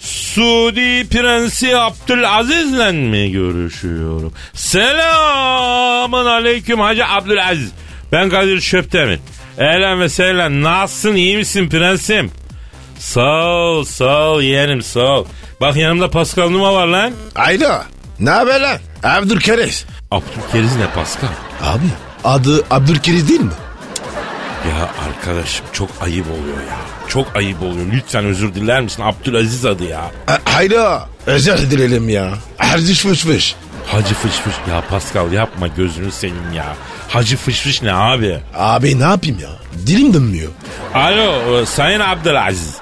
Suudi 0.00 1.08
Prensi 1.08 1.76
Abdülaziz'le 1.76 2.92
mi 2.92 3.32
görüşüyorum? 3.32 4.32
Selamun 4.54 6.26
aleyküm 6.26 6.80
Hacı 6.80 7.06
Abdülaziz. 7.06 7.72
Ben 8.12 8.30
Kadir 8.30 8.60
Şöptemir. 8.60 9.18
Ehlen 9.58 10.00
ve 10.00 10.08
sehlen. 10.08 10.62
Nasılsın 10.62 11.14
iyi 11.14 11.36
misin 11.36 11.68
prensim? 11.68 12.30
Sağ 12.98 13.44
ol 13.46 13.84
sağ 13.84 14.28
ol 14.30 14.42
yeğenim 14.42 14.82
sağ 14.82 15.00
ol. 15.18 15.24
Bak 15.60 15.76
yanımda 15.76 16.10
Pascal 16.10 16.50
Numa 16.50 16.74
var 16.74 16.86
lan. 16.86 17.12
Ayda. 17.34 17.84
Ne 18.20 18.30
haber 18.30 18.60
lan? 18.60 18.78
Abdülkeriz. 19.02 19.86
Abdülkeriz 20.10 20.76
ne 20.76 20.86
Pascal? 20.94 21.28
Abi 21.62 21.84
adı 22.24 22.64
Abdülkeriz 22.70 23.28
değil 23.28 23.40
mi? 23.40 23.50
Ya 24.68 24.90
arkadaşım 25.08 25.66
çok 25.72 25.88
ayıp 26.00 26.26
oluyor 26.26 26.56
ya. 26.70 26.76
Çok 27.08 27.36
ayıp 27.36 27.62
oluyor. 27.62 27.86
Lütfen 27.92 28.24
özür 28.24 28.54
diler 28.54 28.80
misin? 28.80 29.02
Abdülaziz 29.02 29.64
adı 29.66 29.84
ya. 29.84 30.10
E, 30.28 30.50
hayda. 30.50 31.08
Özür 31.26 31.70
dilerim 31.70 32.08
ya. 32.08 32.30
Erdiş 32.58 33.00
fış 33.00 33.20
fış. 33.24 33.54
Hacı 33.86 34.14
fış 34.14 34.32
fış. 34.32 34.54
Ya 34.70 34.80
Pascal 34.90 35.32
yapma 35.32 35.66
gözünü 35.68 36.12
senin 36.12 36.52
ya. 36.52 36.76
Hacı 37.08 37.36
fış 37.36 37.60
fış 37.60 37.82
ne 37.82 37.94
abi? 37.94 38.38
Abi 38.54 39.00
ne 39.00 39.04
yapayım 39.04 39.38
ya? 39.38 39.48
Dilim 39.86 40.14
dönmüyor. 40.14 40.50
Alo 40.94 41.60
e, 41.62 41.66
Sayın 41.66 42.00
Abdülaziz. 42.00 42.74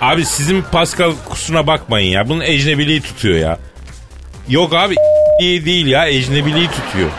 Abi 0.00 0.24
sizin 0.24 0.62
Pascal 0.62 1.12
kusuruna 1.28 1.66
bakmayın 1.66 2.10
ya. 2.10 2.28
Bunun 2.28 2.40
ecnebiliği 2.40 3.00
tutuyor 3.00 3.38
ya. 3.38 3.58
Yok 4.48 4.74
abi 4.74 4.94
iyi 5.40 5.64
değil 5.64 5.86
ya 5.86 6.06
ecnebiliği 6.08 6.68
tutuyor. 6.68 7.10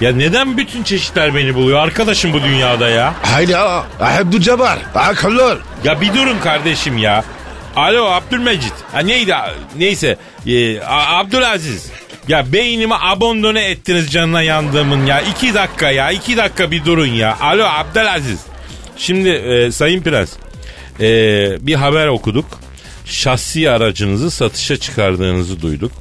Ya 0.00 0.12
neden 0.12 0.56
bütün 0.56 0.82
çeşitler 0.82 1.34
beni 1.34 1.54
buluyor 1.54 1.78
arkadaşım 1.78 2.32
bu 2.32 2.42
dünyada 2.42 2.88
ya? 2.88 3.14
Hayda. 3.22 3.84
Abdülcabbar. 4.00 4.78
Akıllı 4.94 5.44
ol. 5.44 5.56
Ya 5.84 6.00
bir 6.00 6.14
durun 6.14 6.38
kardeşim 6.38 6.98
ya. 6.98 7.24
Alo 7.76 8.04
Abdülmecit. 8.04 8.72
Ha 8.92 8.98
neydi? 9.00 9.34
Neyse. 9.78 10.16
Ee, 10.46 10.80
Abdülaziz. 10.86 11.90
Ya 12.28 12.52
beynimi 12.52 12.94
abondone 13.00 13.64
ettiniz 13.64 14.12
canına 14.12 14.42
yandığımın 14.42 15.06
ya. 15.06 15.20
iki 15.20 15.54
dakika 15.54 15.90
ya. 15.90 16.10
iki 16.10 16.36
dakika 16.36 16.70
bir 16.70 16.84
durun 16.84 17.06
ya. 17.06 17.38
Alo 17.40 17.64
Abdülaziz. 17.64 18.40
Şimdi 18.96 19.28
e, 19.28 19.72
Sayın 19.72 20.02
Prens. 20.02 20.32
e, 21.00 21.06
bir 21.66 21.74
haber 21.74 22.06
okuduk. 22.06 22.46
Şahsi 23.04 23.70
aracınızı 23.70 24.30
satışa 24.30 24.76
çıkardığınızı 24.76 25.62
duyduk. 25.62 25.92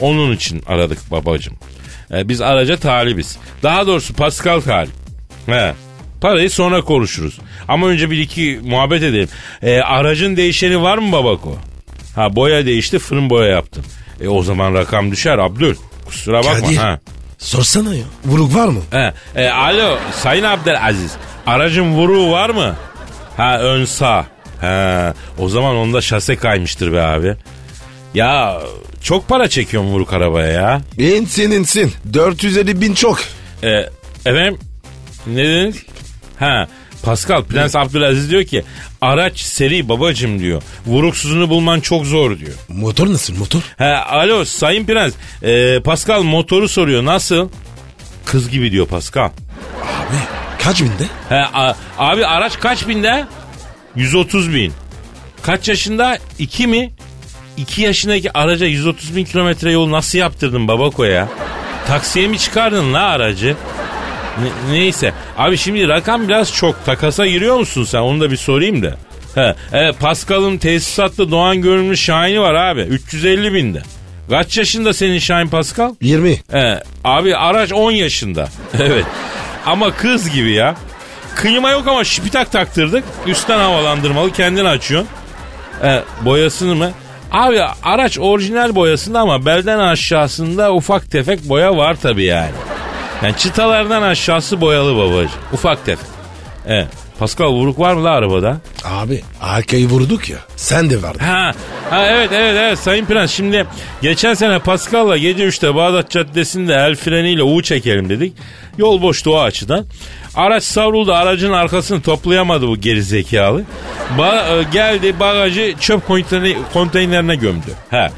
Onun 0.00 0.32
için 0.32 0.62
aradık 0.66 1.10
babacım. 1.10 1.54
E, 2.14 2.28
biz 2.28 2.40
araca 2.40 2.76
talibiz. 2.76 3.38
Daha 3.62 3.86
doğrusu 3.86 4.14
Pascal 4.14 4.60
talip. 4.60 4.92
He. 5.46 5.74
Parayı 6.20 6.50
sonra 6.50 6.80
konuşuruz. 6.82 7.38
Ama 7.68 7.86
önce 7.86 8.10
bir 8.10 8.18
iki 8.18 8.60
muhabbet 8.64 9.02
edelim. 9.02 9.28
E, 9.62 9.80
aracın 9.80 10.36
değişeni 10.36 10.82
var 10.82 10.98
mı 10.98 11.12
babako? 11.12 11.56
Ha 12.14 12.36
boya 12.36 12.66
değişti 12.66 12.98
fırın 12.98 13.30
boya 13.30 13.48
yaptım. 13.48 13.84
E 14.20 14.28
o 14.28 14.42
zaman 14.42 14.74
rakam 14.74 15.10
düşer 15.10 15.38
Abdül. 15.38 15.74
Kusura 16.06 16.38
bakma. 16.38 16.60
Kadir. 16.60 16.76
Ha. 16.76 16.98
Sorsana 17.38 17.94
ya. 17.94 18.04
Vuruk 18.24 18.54
var 18.54 18.68
mı? 18.68 18.80
He. 18.90 19.12
E, 19.34 19.48
alo 19.48 19.98
Sayın 20.12 20.44
Abdülaziz. 20.44 21.12
Aracın 21.46 21.92
vuruğu 21.92 22.30
var 22.30 22.50
mı? 22.50 22.76
Ha 23.36 23.58
ön 23.58 23.84
sağ. 23.84 24.26
Ha, 24.60 25.14
o 25.38 25.48
zaman 25.48 25.76
onda 25.76 26.00
şase 26.00 26.36
kaymıştır 26.36 26.92
be 26.92 27.02
abi. 27.02 27.36
Ya 28.14 28.60
çok 29.06 29.28
para 29.28 29.48
çekiyorum 29.48 29.90
vuruk 29.90 30.12
arabaya 30.12 30.52
ya. 30.52 30.82
İnsin 30.98 31.50
insin. 31.50 31.92
450 32.12 32.80
bin 32.80 32.94
çok. 32.94 33.18
E, 33.62 33.68
efendim 34.26 34.58
ne 35.26 35.44
dediniz? 35.44 35.76
Ha 36.38 36.68
Pascal 37.02 37.44
Prens 37.44 37.76
Abdülaziz 37.76 38.30
diyor 38.30 38.44
ki 38.44 38.64
araç 39.00 39.40
seri 39.40 39.88
babacım 39.88 40.38
diyor. 40.38 40.62
Vuruksuzunu 40.86 41.48
bulman 41.50 41.80
çok 41.80 42.06
zor 42.06 42.38
diyor. 42.38 42.52
Motor 42.68 43.12
nasıl 43.12 43.36
motor? 43.36 43.60
Ha 43.78 44.06
alo 44.08 44.44
Sayın 44.44 44.86
Prens 44.86 45.12
e, 45.42 45.80
Pascal 45.80 46.22
motoru 46.22 46.68
soruyor 46.68 47.04
nasıl? 47.04 47.48
Kız 48.24 48.50
gibi 48.50 48.72
diyor 48.72 48.86
Pascal. 48.86 49.30
Abi 49.82 50.16
kaç 50.62 50.82
binde? 50.82 51.06
A- 51.30 51.74
abi 51.98 52.26
araç 52.26 52.60
kaç 52.60 52.88
binde? 52.88 53.24
130 53.96 54.54
bin. 54.54 54.72
Kaç 55.42 55.68
yaşında? 55.68 56.18
2 56.38 56.66
mi? 56.66 56.90
2 57.56 57.82
yaşındaki 57.82 58.38
araca 58.38 58.66
130 58.66 59.16
bin 59.16 59.24
kilometre 59.24 59.72
yol 59.72 59.90
nasıl 59.90 60.18
yaptırdın 60.18 60.68
babako 60.68 61.04
ya? 61.04 61.28
Taksiye 61.86 62.28
mi 62.28 62.38
çıkardın 62.38 62.94
la 62.94 63.00
aracı? 63.02 63.56
Ne- 64.42 64.74
neyse. 64.74 65.12
Abi 65.38 65.56
şimdi 65.56 65.88
rakam 65.88 66.28
biraz 66.28 66.52
çok. 66.52 66.84
Takasa 66.86 67.26
giriyor 67.26 67.56
musun 67.58 67.84
sen? 67.84 67.98
Onu 67.98 68.20
da 68.20 68.30
bir 68.30 68.36
sorayım 68.36 68.82
da. 68.82 68.96
He, 69.34 69.54
evet, 69.72 70.00
Pascal'ın 70.00 70.58
tesisatlı 70.58 71.30
Doğan 71.30 71.62
görünümlü 71.62 71.96
Şahin'i 71.96 72.40
var 72.40 72.54
abi. 72.54 72.80
350 72.80 73.54
binde. 73.54 73.82
Kaç 74.30 74.58
yaşında 74.58 74.92
senin 74.92 75.18
Şahin 75.18 75.48
Pascal? 75.48 75.94
20. 76.00 76.40
He, 76.50 76.82
abi 77.04 77.36
araç 77.36 77.72
10 77.72 77.90
yaşında. 77.90 78.48
evet. 78.80 79.04
Ama 79.66 79.90
kız 79.90 80.30
gibi 80.30 80.52
ya. 80.52 80.74
Klima 81.36 81.70
yok 81.70 81.88
ama 81.88 82.04
şipitak 82.04 82.52
taktırdık. 82.52 83.04
Üstten 83.26 83.58
havalandırmalı 83.58 84.32
kendin 84.32 84.64
açıyorsun. 84.64 85.08
E, 85.82 86.02
boyasını 86.24 86.74
mı? 86.74 86.90
Abi 87.36 87.62
araç 87.82 88.18
orijinal 88.18 88.74
boyasında 88.74 89.20
ama 89.20 89.46
belden 89.46 89.78
aşağısında 89.78 90.74
ufak 90.74 91.10
tefek 91.10 91.48
boya 91.48 91.76
var 91.76 91.96
tabii 92.02 92.24
yani. 92.24 92.50
Yani 93.22 93.36
çıtalardan 93.36 94.02
aşağısı 94.02 94.60
boyalı 94.60 94.96
babacığım. 94.96 95.40
Ufak 95.52 95.86
tefek. 95.86 96.06
Evet. 96.66 96.86
Pascal 97.18 97.52
vuruk 97.52 97.78
var 97.78 97.94
mı 97.94 98.04
la 98.04 98.10
arabada? 98.10 98.56
Abi 98.84 99.22
arkayı 99.40 99.88
vurduk 99.88 100.30
ya. 100.30 100.38
Sen 100.56 100.90
de 100.90 101.02
vardın. 101.02 101.18
Ha, 101.18 101.52
ha 101.90 102.06
evet 102.06 102.30
evet 102.32 102.54
evet 102.58 102.78
Sayın 102.78 103.04
Prens 103.04 103.30
şimdi 103.30 103.66
geçen 104.02 104.34
sene 104.34 104.58
Pascal'la 104.58 105.16
gece 105.16 105.44
3'te 105.44 105.74
Bağdat 105.74 106.10
Caddesi'nde 106.10 106.74
el 106.74 106.96
freniyle 106.96 107.42
U 107.42 107.62
çekelim 107.62 108.08
dedik. 108.08 108.32
Yol 108.78 109.02
boştu 109.02 109.34
o 109.36 109.40
açıdan. 109.40 109.86
Araç 110.36 110.64
savruldu 110.64 111.12
aracın 111.14 111.52
arkasını 111.52 112.00
toplayamadı 112.02 112.68
bu 112.68 112.76
geri 112.76 113.02
zekalı. 113.02 113.62
Ba- 114.18 114.60
e, 114.60 114.62
geldi 114.72 115.14
bagajı 115.20 115.74
çöp 115.80 116.08
konteyner- 116.08 116.56
konteynerine 116.72 117.36
gömdü. 117.36 117.70
Ha. 117.90 118.08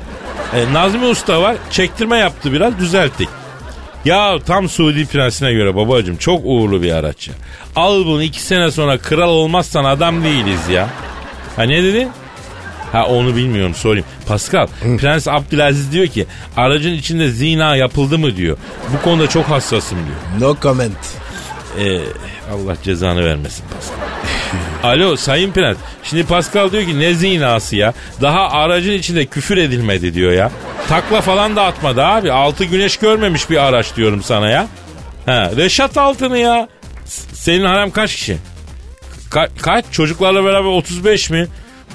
E, 0.57 0.73
Nazmi 0.73 1.07
Usta 1.07 1.43
var 1.43 1.57
çektirme 1.71 2.17
yaptı 2.17 2.53
biraz 2.53 2.79
düzelttik. 2.79 3.29
Ya 4.05 4.39
tam 4.47 4.69
Suudi 4.69 5.07
prensine 5.07 5.53
göre 5.53 5.77
babacığım 5.77 6.17
çok 6.17 6.41
uğurlu 6.45 6.83
bir 6.83 6.93
araç 6.93 7.29
ya. 7.29 7.35
Al 7.77 8.05
bunu 8.07 8.23
iki 8.23 8.43
sene 8.43 8.71
sonra 8.71 8.99
kral 8.99 9.29
olmazsan 9.29 9.85
adam 9.85 10.25
değiliz 10.25 10.69
ya. 10.69 10.89
Ha 11.57 11.63
ne 11.63 11.83
dedin? 11.83 12.09
Ha 12.93 13.07
onu 13.07 13.37
bilmiyorum 13.37 13.75
sorayım. 13.75 14.07
Pascal, 14.29 14.67
Prens 15.01 15.29
Abdülaziz 15.29 15.93
diyor 15.93 16.07
ki 16.07 16.27
aracın 16.57 16.93
içinde 16.93 17.29
zina 17.29 17.77
yapıldı 17.77 18.19
mı 18.19 18.37
diyor. 18.37 18.57
Bu 18.99 19.03
konuda 19.05 19.29
çok 19.29 19.45
hassasım 19.45 19.99
diyor. 20.07 20.51
No 20.51 20.57
comment. 20.63 20.97
Ee, 21.79 22.01
Allah 22.53 22.77
cezanı 22.83 23.25
vermesin 23.25 23.65
Pascal. 23.75 23.97
Alo 24.93 25.17
Sayın 25.17 25.53
Prens. 25.53 25.77
Şimdi 26.03 26.27
Pascal 26.27 26.73
diyor 26.73 26.85
ki 26.85 27.01
ne 27.01 27.15
zinası 27.15 27.77
ya. 27.77 27.93
Daha 28.21 28.49
aracın 28.51 28.93
içinde 28.93 29.27
küfür 29.27 29.57
edilmedi 29.57 30.15
diyor 30.15 30.33
ya. 30.33 30.51
Takla 30.89 31.21
falan 31.21 31.57
da 31.57 31.65
atmadı 31.65 32.05
abi. 32.05 32.33
Altı 32.33 32.65
güneş 32.65 32.97
görmemiş 32.97 33.51
bir 33.51 33.57
araç 33.57 33.97
diyorum 33.97 34.23
sana 34.23 34.51
ya. 34.51 34.67
Ha, 35.27 35.51
Reşat 35.57 35.97
Altın'ı 35.99 36.39
ya. 36.39 36.69
Senin 37.33 37.65
harem 37.65 37.91
kaç 37.91 38.15
kişi? 38.15 38.37
Ka- 39.31 39.49
kaç? 39.63 39.85
Çocuklarla 39.91 40.45
beraber 40.45 40.69
35 40.69 41.31
mi? 41.31 41.47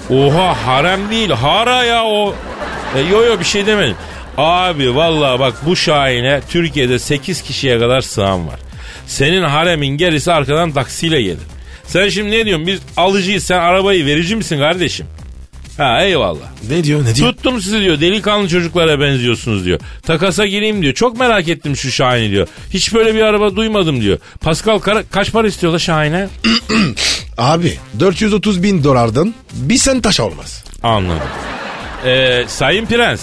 Oha 0.09 0.67
harem 0.67 1.11
değil 1.11 1.29
hara 1.29 1.83
ya 1.83 2.03
o. 2.03 2.35
E, 2.95 2.99
yo 2.99 3.23
yo 3.25 3.39
bir 3.39 3.45
şey 3.45 3.65
demedim. 3.65 3.95
Abi 4.37 4.95
vallahi 4.95 5.39
bak 5.39 5.53
bu 5.65 5.75
şahine 5.75 6.41
Türkiye'de 6.49 6.99
8 6.99 7.41
kişiye 7.41 7.79
kadar 7.79 8.01
sığan 8.01 8.47
var. 8.47 8.59
Senin 9.07 9.43
haremin 9.43 9.87
gerisi 9.97 10.31
arkadan 10.31 10.71
taksiyle 10.71 11.21
gelir. 11.21 11.37
Sen 11.87 12.09
şimdi 12.09 12.31
ne 12.31 12.45
diyorsun 12.45 12.67
biz 12.67 12.79
alıcıyız 12.97 13.43
sen 13.43 13.59
arabayı 13.59 14.05
verici 14.05 14.35
misin 14.35 14.57
kardeşim? 14.57 15.05
Ha 15.77 16.03
eyvallah. 16.03 16.45
Ne 16.69 16.83
diyor 16.83 17.05
ne 17.05 17.15
diyor? 17.15 17.31
Tuttum 17.33 17.61
sizi 17.61 17.79
diyor. 17.79 18.01
Delikanlı 18.01 18.47
çocuklara 18.49 18.99
benziyorsunuz 18.99 19.65
diyor. 19.65 19.79
Takasa 20.01 20.45
gireyim 20.45 20.81
diyor. 20.81 20.93
Çok 20.93 21.19
merak 21.19 21.47
ettim 21.47 21.75
şu 21.75 21.91
Şahin'i 21.91 22.31
diyor. 22.31 22.47
Hiç 22.73 22.93
böyle 22.93 23.15
bir 23.15 23.21
araba 23.21 23.55
duymadım 23.55 24.01
diyor. 24.01 24.17
Pascal 24.41 24.79
kara- 24.79 25.03
kaç 25.11 25.31
para 25.31 25.47
istiyor 25.47 25.73
da 25.73 25.79
Şahin'e? 25.79 26.27
Abi 27.37 27.77
430 27.99 28.63
bin 28.63 28.83
dolardan 28.83 29.33
bir 29.53 29.77
sen 29.77 30.01
taş 30.01 30.19
olmaz. 30.19 30.63
Anladım. 30.83 31.27
Ee, 32.05 32.43
Sayın 32.47 32.85
Prens. 32.85 33.21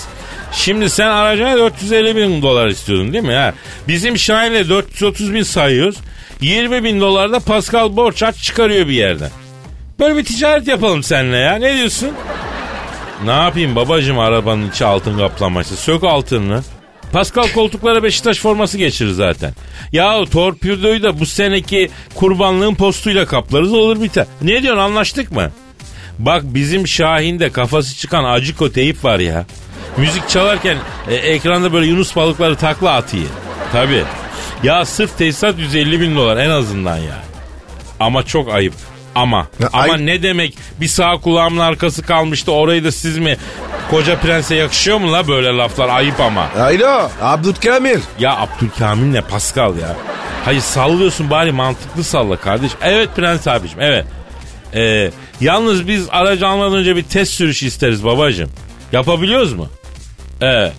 Şimdi 0.53 0.91
sen 0.91 1.07
aracına 1.07 1.59
450 1.59 2.17
bin 2.17 2.43
dolar 2.43 2.69
istiyordun 2.69 3.13
değil 3.13 3.25
mi? 3.25 3.35
Ha? 3.35 3.55
Bizim 3.89 4.19
Şahin'le 4.19 4.69
430 4.69 5.35
bin 5.35 5.43
sayıyoruz. 5.43 5.97
20 6.41 6.85
bin 6.85 7.01
dolar 7.01 7.33
da 7.33 7.41
Pascal 7.41 7.97
borç 7.97 8.23
aç 8.23 8.37
çıkarıyor 8.37 8.87
bir 8.87 8.93
yerden. 8.93 9.31
Böyle 9.99 10.17
bir 10.17 10.25
ticaret 10.25 10.69
yapalım 10.69 11.03
seninle 11.03 11.37
ya. 11.37 11.55
Ne 11.55 11.77
diyorsun? 11.77 12.11
Ne 13.25 13.31
yapayım 13.31 13.77
babacım 13.77 14.19
arabanın 14.19 14.71
içi 14.71 14.85
altın 14.85 15.19
kaplaması. 15.19 15.77
Sök 15.77 16.05
altınını. 16.05 16.63
Pascal 17.13 17.49
koltuklara 17.55 18.03
Beşiktaş 18.03 18.39
forması 18.39 18.79
geçirir 18.79 19.11
zaten. 19.11 19.53
Ya 19.93 20.25
torpidoyu 20.25 21.03
da 21.03 21.21
bu 21.21 21.27
seneki 21.27 21.91
kurbanlığın 22.15 22.75
postuyla 22.75 23.27
kaplarız 23.27 23.73
olur 23.73 24.03
biter. 24.03 24.27
Ne 24.43 24.63
diyorsun 24.63 24.83
anlaştık 24.83 25.33
mı? 25.33 25.51
Bak 26.19 26.43
bizim 26.45 26.89
Şahin'de 26.89 27.51
kafası 27.51 27.97
çıkan 27.97 28.25
acıko 28.25 28.73
teyip 28.73 29.05
var 29.05 29.19
ya. 29.19 29.47
Müzik 29.97 30.29
çalarken 30.29 30.77
e, 31.09 31.15
ekranda 31.15 31.73
böyle 31.73 31.87
Yunus 31.87 32.17
balıkları 32.17 32.57
takla 32.57 32.93
atıyor. 32.93 33.29
Tabi. 33.73 34.05
Ya 34.63 34.85
sırf 34.85 35.19
tesisat 35.19 35.59
150 35.59 36.01
bin 36.01 36.17
dolar 36.17 36.37
en 36.37 36.51
azından 36.51 36.97
ya. 36.97 37.19
Ama 38.01 38.23
çok 38.23 38.55
ayıp. 38.55 38.75
Ama. 39.15 39.47
Ya 39.61 39.69
ama 39.73 39.83
ayıp. 39.83 40.01
ne 40.01 40.23
demek 40.23 40.57
bir 40.81 40.89
sağ 40.89 41.17
kulağımın 41.17 41.61
arkası 41.61 42.03
kalmıştı 42.03 42.53
orayı 42.53 42.85
da 42.85 42.93
siz 42.93 43.19
mi? 43.19 43.37
Koca 43.91 44.19
prense 44.19 44.55
yakışıyor 44.55 44.99
mu 44.99 45.13
la 45.13 45.29
böyle 45.29 45.49
laflar 45.49 45.89
ayıp 45.89 46.21
ama. 46.21 46.49
Alo 46.59 47.11
Abdülkamil. 47.23 47.99
Ya 48.19 48.37
Abdülkamil 48.37 49.07
ne 49.13 49.21
Pascal 49.21 49.77
ya. 49.77 49.97
Hayır 50.45 50.61
sallıyorsun 50.61 51.31
bari 51.31 51.53
mantıklı 51.53 52.05
salla 52.05 52.37
kardeş. 52.37 52.71
Evet 52.83 53.09
Prens 53.17 53.49
abicim 53.49 53.81
evet. 53.81 54.07
Ee, 54.75 55.11
yalnız 55.41 55.89
biz 55.89 56.07
aracı 56.11 56.47
almadan 56.47 56.75
önce 56.75 56.97
bir 56.97 57.03
test 57.03 57.33
sürüşü 57.33 57.67
isteriz 57.67 58.05
babacım. 58.05 58.51
Yapabiliyoruz 58.93 59.53
mu? 59.53 59.69
Evet. 60.41 60.73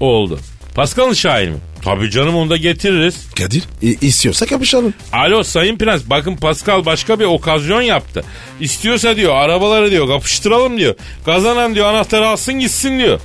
Oldu. 0.00 0.38
Pascal'ın 0.74 1.12
şahidi 1.12 1.50
mi? 1.50 1.56
Tabii 1.82 2.10
canım 2.10 2.36
onu 2.36 2.50
da 2.50 2.56
getiririz. 2.56 3.26
Kadir 3.38 3.62
i- 3.82 4.06
istiyorsak 4.06 4.50
yapışalım. 4.52 4.94
Alo 5.12 5.42
Sayın 5.42 5.78
Prens 5.78 6.02
bakın 6.06 6.36
Pascal 6.36 6.84
başka 6.86 7.20
bir 7.20 7.24
okazyon 7.24 7.82
yaptı. 7.82 8.24
İstiyorsa 8.60 9.16
diyor 9.16 9.34
arabaları 9.34 9.90
diyor 9.90 10.08
kapıştıralım 10.08 10.78
diyor. 10.78 10.94
Kazanan 11.24 11.74
diyor 11.74 11.86
anahtarı 11.86 12.28
alsın 12.28 12.54
gitsin 12.54 12.98
diyor. 12.98 13.20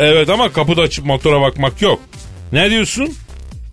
Evet 0.00 0.28
ama 0.30 0.52
kapıda 0.52 0.82
açıp 0.82 1.04
motora 1.06 1.40
bakmak 1.40 1.82
yok. 1.82 2.00
Ne 2.52 2.70
diyorsun? 2.70 3.14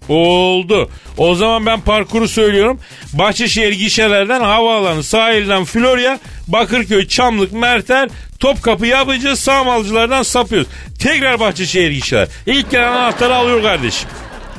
Oldu. 0.10 0.90
O 1.18 1.36
zaman 1.36 1.66
ben 1.66 1.82
parkuru 1.82 2.28
söylüyorum. 2.28 2.80
Bahçeşehir 3.14 3.74
gişelerden 3.74 4.42
havaalanı 4.42 5.04
sahilden 5.04 5.66
Florya, 5.66 6.20
Bakırköy, 6.48 7.08
Çamlık, 7.08 7.54
Merter, 7.54 8.10
Topkapı 8.40 8.88
yapıcı 8.88 9.36
sağmalcılardan 9.36 10.24
sapıyoruz. 10.24 10.68
Tekrar 11.00 11.40
Bahçeşehir 11.40 11.92
gişeler. 11.92 12.28
İlk 12.46 12.72
gelen 12.72 12.92
anahtarı 12.92 13.36
alıyor 13.36 13.62
kardeşim. 13.62 14.10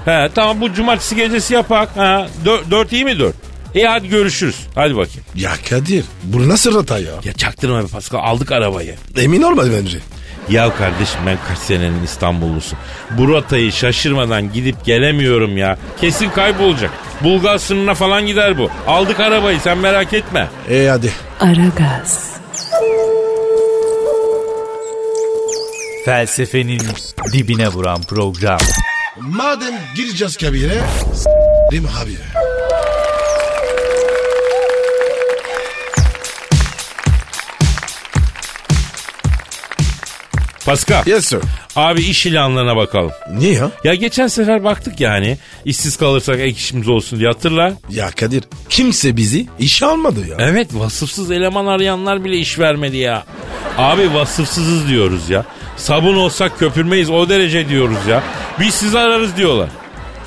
He 0.05 0.29
tamam 0.35 0.61
bu 0.61 0.73
cumartesi 0.73 1.17
gecesi 1.17 1.55
yapak. 1.55 1.97
Ha, 1.97 2.29
dört, 2.45 2.71
dört 2.71 2.93
iyi 2.93 3.05
mi 3.05 3.19
dört? 3.19 3.35
İyi 3.75 3.87
hadi 3.87 4.09
görüşürüz. 4.09 4.57
Hadi 4.75 4.97
bakayım. 4.97 5.21
Ya 5.35 5.53
Kadir 5.71 6.05
bu 6.25 6.49
nasıl 6.49 6.79
rata 6.79 6.99
ya? 6.99 7.13
Ya 7.25 7.33
çaktırma 7.33 7.83
be 7.83 7.87
Pascal 7.87 8.19
aldık 8.23 8.53
arabayı. 8.53 8.95
Emin 9.17 9.43
olmadım 9.43 9.73
bence. 9.83 9.99
Ya 10.51 10.75
kardeşim 10.77 11.21
ben 11.27 11.39
kaç 11.49 11.59
senenin 11.59 12.03
İstanbullusu. 12.03 12.77
Bu 13.11 13.29
rotayı 13.29 13.73
şaşırmadan 13.73 14.53
gidip 14.53 14.85
gelemiyorum 14.85 15.57
ya. 15.57 15.79
Kesin 16.01 16.31
kaybolacak. 16.31 16.91
Bulgar 17.21 17.59
sınırına 17.59 17.95
falan 17.95 18.27
gider 18.27 18.59
bu. 18.59 18.71
Aldık 18.87 19.21
arabayı 19.21 19.61
sen 19.61 19.79
merak 19.79 20.13
etme. 20.13 20.49
E 20.71 20.87
hadi. 20.87 21.13
Aragaz, 21.41 22.33
Felsefenin 26.05 26.83
dibine 27.33 27.69
vuran 27.69 28.03
program. 28.03 28.59
Madem 29.21 29.75
gireceğiz 29.97 30.37
kabire 30.37 30.81
s**rim 31.15 31.87
abi. 32.03 32.17
Pascal. 40.67 41.03
Yes 41.07 41.25
sir. 41.27 41.39
Abi 41.77 42.01
iş 42.03 42.27
ilanlarına 42.27 42.77
bakalım. 42.77 43.11
Niye 43.39 43.53
ya? 43.53 43.71
Ya 43.85 43.95
geçen 43.95 44.27
sefer 44.27 44.65
baktık 44.65 45.01
yani. 45.01 45.39
işsiz 45.65 45.97
kalırsak 45.97 46.41
ek 46.41 46.51
işimiz 46.59 46.89
olsun 46.89 47.19
diye 47.19 47.29
hatırla. 47.29 47.73
Ya 47.91 48.11
Kadir 48.11 48.45
kimse 48.69 49.17
bizi 49.17 49.47
işe 49.59 49.87
almadı 49.87 50.27
ya. 50.29 50.37
Evet 50.39 50.69
vasıfsız 50.73 51.31
eleman 51.31 51.67
arayanlar 51.67 52.25
bile 52.25 52.39
iş 52.39 52.59
vermedi 52.59 52.97
ya. 52.97 53.25
Abi 53.79 54.15
vasıfsızız 54.15 54.89
diyoruz 54.89 55.31
ya. 55.31 55.45
Sabun 55.77 56.17
olsak 56.17 56.59
köpürmeyiz 56.59 57.11
o 57.11 57.29
derece 57.29 57.69
diyoruz 57.69 58.07
ya. 58.09 58.23
Biz 58.61 58.75
sizi 58.75 58.99
ararız 58.99 59.37
diyorlar. 59.37 59.69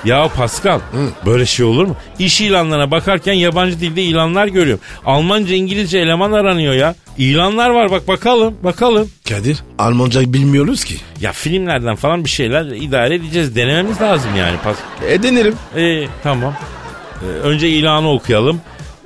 Ya 0.05 0.27
Pascal 0.27 0.79
böyle 1.25 1.45
şey 1.45 1.65
olur 1.65 1.85
mu? 1.85 1.95
İş 2.19 2.41
ilanlarına 2.41 2.91
bakarken 2.91 3.33
yabancı 3.33 3.79
dilde 3.79 4.03
ilanlar 4.03 4.47
görüyorum. 4.47 4.83
Almanca 5.05 5.55
İngilizce 5.55 5.99
eleman 5.99 6.31
aranıyor 6.31 6.73
ya. 6.73 6.95
İlanlar 7.17 7.69
var 7.69 7.91
bak 7.91 8.07
bakalım 8.07 8.55
bakalım. 8.63 9.09
Kadir 9.29 9.57
Almanca 9.79 10.33
bilmiyoruz 10.33 10.83
ki. 10.83 10.95
Ya 11.21 11.31
filmlerden 11.31 11.95
falan 11.95 12.23
bir 12.25 12.29
şeyler 12.29 12.65
idare 12.65 13.15
edeceğiz. 13.15 13.55
Denememiz 13.55 14.01
lazım 14.01 14.31
yani. 14.37 14.57
Pas 14.63 14.77
E 15.07 15.23
denerim. 15.23 15.55
ee, 15.77 16.07
tamam. 16.23 16.53
Ee, 17.21 17.25
önce 17.25 17.69
ilanı 17.69 18.09
okuyalım. 18.11 18.61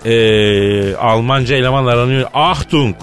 Ee, 0.06 0.96
Almanca 0.96 1.56
eleman 1.56 1.86
aranıyor. 1.86 2.30
Achtung. 2.34 2.96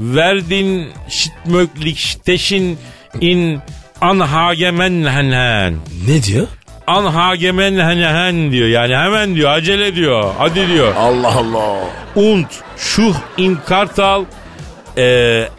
Verdin 0.00 0.88
Schmöglichstechen 1.08 2.76
in 3.20 3.60
Anhagemenhen. 4.00 5.74
Ne 6.08 6.22
diyor? 6.22 6.46
Anhagemenhen 6.90 8.52
diyor. 8.52 8.68
Yani 8.68 8.96
hemen 8.96 9.34
diyor. 9.34 9.50
Acele 9.50 9.94
diyor. 9.94 10.34
Hadi 10.38 10.68
diyor. 10.68 10.94
Allah 10.98 11.34
Allah. 11.36 11.76
Und 12.14 12.46
Schuch 12.76 13.16
in 13.36 13.58
Kartal 13.66 14.24
e, 14.96 15.02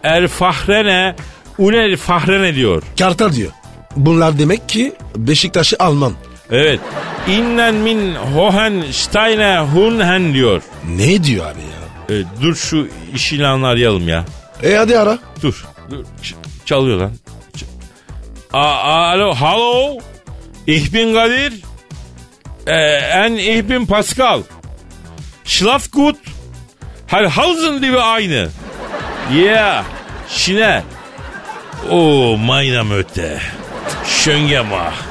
Er 0.04 0.28
Fahrene 0.28 1.16
Unel 1.58 1.98
Fahrene 1.98 2.56
diyor. 2.56 2.84
Kartal 3.00 3.34
diyor. 3.34 3.52
Bunlar 3.96 4.40
demek 4.40 4.70
ki 4.70 4.94
Beşiktaş'ı 5.16 5.76
Alman. 5.80 6.14
Evet. 6.52 6.80
Innen 7.28 7.76
min 7.76 8.16
Hohensteine 8.16 9.60
Hunhen 9.74 10.34
diyor. 10.34 10.62
Ne 10.98 11.24
diyor 11.24 11.46
abi 11.46 11.60
ya? 11.60 12.18
E, 12.18 12.24
dur 12.42 12.56
şu 12.56 12.88
iş 13.16 13.34
ilanını 13.34 13.68
arayalım 13.68 14.08
ya. 14.10 14.26
E 14.64 14.76
hadi 14.76 14.98
ara. 15.00 15.18
Dur. 15.44 15.66
dur. 15.92 16.06
Ç- 16.24 16.34
çalıyor 16.66 16.98
lan. 17.00 17.12
Ç- 17.58 17.64
A- 18.54 19.12
alo. 19.12 19.36
Hello. 19.36 19.98
Ich 20.68 20.92
bin 20.92 21.14
Kadir. 21.14 21.52
E, 22.68 22.76
en 23.26 23.38
ich 23.38 23.64
bin 23.68 23.88
Pascal. 23.88 24.44
Schlaf 25.44 25.92
gut. 25.92 26.18
Her 27.08 27.36
Hausen 27.36 27.82
die 27.82 27.98
aynı. 27.98 28.50
Yeah. 29.34 29.84
Schnell. 30.30 30.84
Oh, 31.90 32.38
meine 32.38 32.84
Möte. 32.84 33.40
Schön 34.06 34.48
gemacht. 34.48 35.04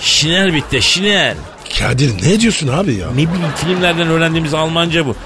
Schnell 0.00 0.54
bitte, 0.54 0.80
schnell. 0.80 1.36
Kadir 1.78 2.22
ne 2.22 2.40
diyorsun 2.40 2.68
abi 2.68 2.94
ya? 2.94 3.10
Ne 3.10 3.16
bileyim 3.16 3.52
filmlerden 3.56 4.08
öğrendiğimiz 4.08 4.54
Almanca 4.54 5.06
bu. 5.06 5.16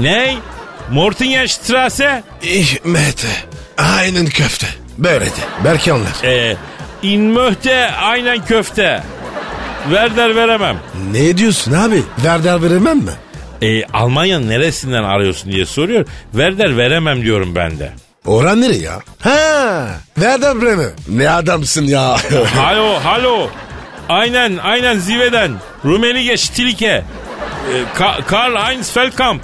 Ne? 0.00 0.36
Mortingenstrasse? 0.92 2.22
Ich 2.42 2.84
Mete. 2.84 3.28
Aynen 3.78 4.26
köfte. 4.26 4.66
Böyle 4.98 5.26
de. 5.26 5.44
Belki 5.64 5.92
anlar. 5.92 6.24
Ee, 6.24 6.56
in 7.04 7.20
möhte 7.20 7.90
aynen 7.92 8.44
köfte. 8.44 9.02
Ver 9.92 10.16
der 10.16 10.36
veremem. 10.36 10.76
Ne 11.12 11.38
diyorsun 11.38 11.72
abi? 11.72 12.02
Verder 12.24 12.62
veremem 12.62 12.98
mi? 12.98 13.10
Ee, 13.62 13.84
Almanya'nın 13.92 14.48
neresinden 14.48 15.02
arıyorsun 15.02 15.52
diye 15.52 15.66
soruyor. 15.66 16.06
Ver 16.34 16.58
der 16.58 16.76
veremem 16.76 17.22
diyorum 17.22 17.54
ben 17.54 17.78
de. 17.78 17.92
Oran 18.26 18.60
nere 18.60 18.76
ya? 18.76 18.98
Ha, 19.20 19.86
Werder 20.14 20.62
Bremen. 20.62 20.90
Ne 21.08 21.30
adamsın 21.30 21.84
ya. 21.86 22.16
Halo, 22.56 22.94
halo. 23.04 23.48
Aynen, 24.08 24.56
aynen 24.62 24.98
Zive'den. 24.98 25.52
Rumenige 25.84 26.36
Stilike. 26.36 26.86
Ee, 26.86 27.02
Ka- 27.98 28.24
Karl 28.26 28.56
Heinz 28.56 28.90
Feldkamp. 28.92 29.42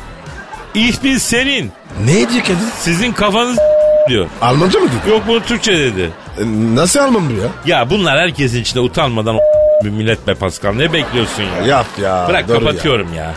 Ich 0.75 1.03
bin 1.05 1.17
senin. 1.19 1.73
ne 2.05 2.15
diyor 2.15 2.43
Kadir? 2.45 2.57
Sizin 2.79 3.13
kafanız 3.13 3.59
diyor. 4.09 4.27
Almanca 4.43 4.81
mı 4.81 4.87
dedi? 4.89 5.11
Yok 5.11 5.23
bunu 5.29 5.43
Türkçe 5.43 5.79
dedi. 5.79 6.11
E, 6.41 6.43
Nasıl 6.75 7.01
Alman 7.01 7.31
bu 7.31 7.33
ya? 7.33 7.49
Ya 7.79 7.91
bunlar 7.91 8.19
herkesin 8.19 8.61
içinde 8.63 8.81
utanmadan 8.81 9.37
bir 9.85 9.91
millet 9.91 10.27
be 10.27 10.35
Pascal. 10.35 10.73
Ne 10.73 10.93
bekliyorsun 10.93 11.43
ya? 11.43 11.67
Yap 11.67 11.87
ya. 12.03 12.27
Bırak 12.29 12.49
doğru 12.49 12.59
kapatıyorum 12.59 13.15
ya. 13.15 13.33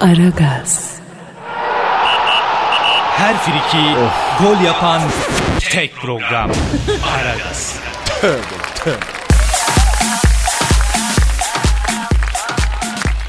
Aragaz, 0.00 0.90
Her 3.16 3.36
friki 3.36 3.84
gol 4.42 4.60
yapan 4.64 5.02
tek 5.70 5.96
program. 5.96 6.50
Aragaz. 7.14 7.76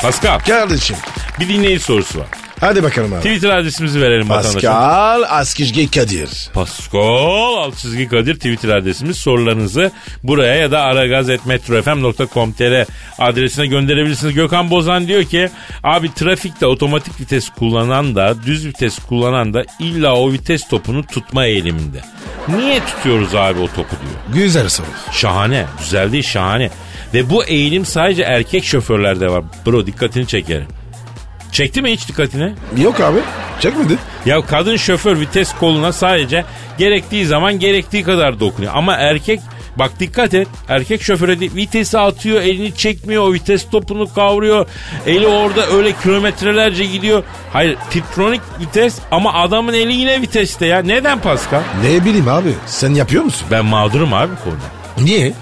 Pascal 0.01 0.31
Ya. 0.33 0.39
Kardeşim. 0.59 0.95
bir 1.39 1.47
dinleyici 1.49 1.83
sorusu 1.83 2.19
var. 2.19 2.27
Hadi 2.59 2.83
bakalım 2.83 3.13
abi. 3.13 3.19
Twitter 3.21 3.49
adresimizi 3.49 4.01
verelim 4.01 4.29
vatandaşa. 4.29 4.71
Pascal 4.71 5.23
Askizgi 5.39 5.91
Kadir. 5.91 6.29
Pascal 6.53 7.55
alt 7.57 7.77
çizgi 7.77 8.07
Kadir 8.07 8.35
Twitter 8.35 8.69
adresimiz. 8.69 9.17
Sorularınızı 9.17 9.91
buraya 10.23 10.55
ya 10.55 10.71
da 10.71 10.81
aragaz.metrofm.com.tr 10.81 12.85
adresine 13.19 13.67
gönderebilirsiniz. 13.67 14.33
Gökhan 14.33 14.69
Bozan 14.69 15.07
diyor 15.07 15.23
ki 15.23 15.49
abi 15.83 16.13
trafikte 16.13 16.65
otomatik 16.65 17.21
vites 17.21 17.49
kullanan 17.49 18.15
da 18.15 18.35
düz 18.45 18.65
vites 18.65 18.99
kullanan 18.99 19.53
da 19.53 19.63
illa 19.79 20.15
o 20.15 20.31
vites 20.31 20.67
topunu 20.67 21.03
tutma 21.03 21.45
eğiliminde. 21.45 22.01
Niye 22.47 22.79
tutuyoruz 22.85 23.35
abi 23.35 23.59
o 23.59 23.67
topu 23.67 23.95
diyor. 24.01 24.43
Güzel 24.43 24.69
soru. 24.69 24.87
Şahane. 25.11 25.65
Güzel 25.79 26.11
değil 26.11 26.23
şahane. 26.23 26.69
Ve 27.13 27.29
bu 27.29 27.45
eğilim 27.45 27.85
sadece 27.85 28.23
erkek 28.23 28.65
şoförlerde 28.65 29.31
var. 29.31 29.43
Bro 29.65 29.85
dikkatini 29.85 30.27
çekerim. 30.27 30.67
Çekti 31.51 31.81
mi 31.81 31.91
hiç 31.91 32.07
dikkatini? 32.07 32.53
Yok 32.77 32.99
abi. 32.99 33.17
Çekmedi. 33.59 33.97
Ya 34.25 34.41
kadın 34.41 34.75
şoför 34.75 35.19
vites 35.19 35.53
koluna 35.53 35.93
sadece 35.93 36.45
gerektiği 36.77 37.25
zaman 37.25 37.59
gerektiği 37.59 38.03
kadar 38.03 38.39
dokunuyor. 38.39 38.73
Ama 38.75 38.95
erkek 38.95 39.39
bak 39.75 39.99
dikkat 39.99 40.33
et 40.33 40.47
erkek 40.69 41.01
şoföre 41.03 41.39
vitesi 41.39 41.97
atıyor 41.99 42.41
elini 42.41 42.75
çekmiyor 42.75 43.23
o 43.23 43.33
vites 43.33 43.69
topunu 43.69 44.13
kavruyor. 44.13 44.65
Eli 45.05 45.27
orada 45.27 45.67
öyle 45.67 45.91
kilometrelerce 46.03 46.85
gidiyor. 46.85 47.23
Hayır 47.53 47.77
titronik 47.89 48.41
vites 48.59 48.99
ama 49.11 49.33
adamın 49.33 49.73
eli 49.73 49.93
yine 49.93 50.21
viteste 50.21 50.65
ya. 50.65 50.81
Neden 50.81 51.19
Pascal? 51.19 51.61
Ne 51.83 52.05
bileyim 52.05 52.27
abi. 52.27 52.53
Sen 52.65 52.93
yapıyor 52.93 53.23
musun? 53.23 53.47
Ben 53.51 53.65
mağdurum 53.65 54.13
abi 54.13 54.33
konuda. 54.43 55.05
Niye? 55.09 55.33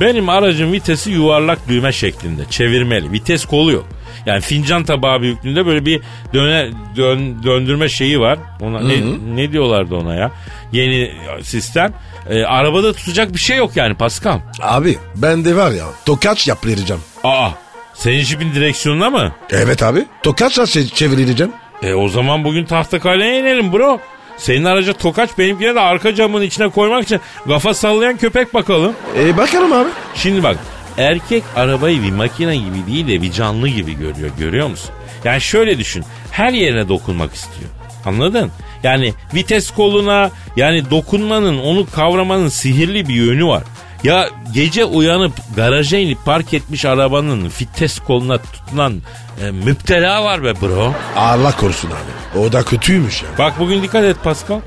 Benim 0.00 0.28
aracın 0.28 0.72
vitesi 0.72 1.10
yuvarlak 1.10 1.68
düğme 1.68 1.92
şeklinde. 1.92 2.42
Çevirmeli. 2.50 3.12
Vites 3.12 3.44
kolu 3.44 3.72
yok. 3.72 3.86
Yani 4.26 4.40
fincan 4.40 4.84
tabağı 4.84 5.20
büyüklüğünde 5.20 5.66
böyle 5.66 5.86
bir 5.86 6.00
döne, 6.34 6.70
dön, 6.96 7.42
döndürme 7.42 7.88
şeyi 7.88 8.20
var. 8.20 8.38
Ona 8.60 8.80
ne, 8.80 8.94
ne 9.34 9.52
diyorlardı 9.52 9.94
ona 9.94 10.14
ya? 10.14 10.30
Yeni 10.72 11.12
sistem. 11.42 11.92
Ee, 12.30 12.42
arabada 12.44 12.92
tutacak 12.92 13.32
bir 13.34 13.38
şey 13.38 13.56
yok 13.56 13.76
yani 13.76 13.94
Pascal. 13.94 14.38
Abi 14.62 14.98
ben 15.16 15.44
de 15.44 15.56
var 15.56 15.70
ya 15.70 15.84
tokaç 16.06 16.48
yaptıracağım. 16.48 17.00
Aa 17.24 17.48
senin 17.94 18.20
jipin 18.20 18.54
direksiyonuna 18.54 19.10
mı? 19.10 19.32
Evet 19.50 19.82
abi. 19.82 20.04
Tokaçla 20.22 20.62
çe- 20.62 20.94
çevireceğim. 20.94 21.52
E 21.82 21.94
o 21.94 22.08
zaman 22.08 22.44
bugün 22.44 22.64
Tahtakale'ye 22.64 23.40
inelim 23.40 23.72
bro. 23.72 24.00
Senin 24.36 24.64
araca 24.64 24.92
tokaç 24.92 25.38
benimkine 25.38 25.74
de 25.74 25.80
arka 25.80 26.14
camın 26.14 26.42
içine 26.42 26.68
koymak 26.68 27.02
için 27.02 27.20
kafa 27.46 27.74
sallayan 27.74 28.16
köpek 28.16 28.54
bakalım. 28.54 28.92
E 29.18 29.36
bakalım 29.36 29.72
abi. 29.72 29.88
Şimdi 30.14 30.42
bak 30.42 30.56
erkek 30.98 31.44
arabayı 31.56 32.02
bir 32.02 32.12
makine 32.12 32.56
gibi 32.56 32.86
değil 32.86 33.08
de 33.08 33.22
bir 33.22 33.32
canlı 33.32 33.68
gibi 33.68 33.94
görüyor 33.98 34.30
görüyor 34.38 34.68
musun? 34.68 34.90
Yani 35.24 35.40
şöyle 35.40 35.78
düşün 35.78 36.04
her 36.30 36.52
yerine 36.52 36.88
dokunmak 36.88 37.34
istiyor 37.34 37.70
anladın? 38.06 38.50
Yani 38.82 39.14
vites 39.34 39.70
koluna 39.70 40.30
yani 40.56 40.90
dokunmanın 40.90 41.58
onu 41.58 41.86
kavramanın 41.90 42.48
sihirli 42.48 43.08
bir 43.08 43.14
yönü 43.14 43.46
var. 43.46 43.62
Ya 44.04 44.28
gece 44.54 44.84
uyanıp 44.84 45.32
garaja 45.56 45.96
inip 45.98 46.24
park 46.24 46.54
etmiş 46.54 46.84
arabanın 46.84 47.52
vites 47.60 47.98
koluna 47.98 48.38
tutulan 48.38 49.02
e, 49.42 49.50
müptela 49.50 50.24
var 50.24 50.44
be 50.44 50.60
bro. 50.60 50.94
Allah 51.16 51.56
korusun 51.56 51.88
abi. 51.90 52.40
O 52.40 52.52
da 52.52 52.62
kötüymüş 52.62 53.22
ya. 53.22 53.28
Bak 53.38 53.58
bugün 53.58 53.82
dikkat 53.82 54.04
et 54.04 54.16
Pascal. 54.24 54.60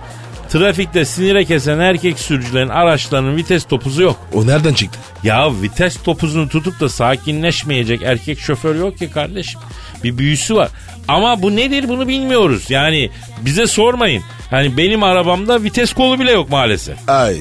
Trafikte 0.49 1.05
sinire 1.05 1.45
kesen 1.45 1.79
erkek 1.79 2.19
sürücülerin 2.19 2.69
araçlarının 2.69 3.35
vites 3.35 3.63
topuzu 3.63 4.01
yok. 4.01 4.19
O 4.33 4.47
nereden 4.47 4.73
çıktı? 4.73 4.99
Ya 5.23 5.61
vites 5.61 5.97
topuzunu 6.03 6.49
tutup 6.49 6.79
da 6.79 6.89
sakinleşmeyecek 6.89 8.01
erkek 8.01 8.39
şoför 8.39 8.75
yok 8.75 8.97
ki 8.97 9.11
kardeşim. 9.11 9.61
Bir 10.03 10.17
büyüsü 10.17 10.55
var. 10.55 10.69
Ama 11.07 11.41
bu 11.41 11.55
nedir 11.55 11.89
bunu 11.89 12.07
bilmiyoruz. 12.07 12.65
Yani 12.69 13.09
bize 13.41 13.67
sormayın. 13.67 14.23
Hani 14.49 14.77
benim 14.77 15.03
arabamda 15.03 15.63
vites 15.63 15.93
kolu 15.93 16.19
bile 16.19 16.31
yok 16.31 16.49
maalesef. 16.49 17.09
Ay 17.09 17.37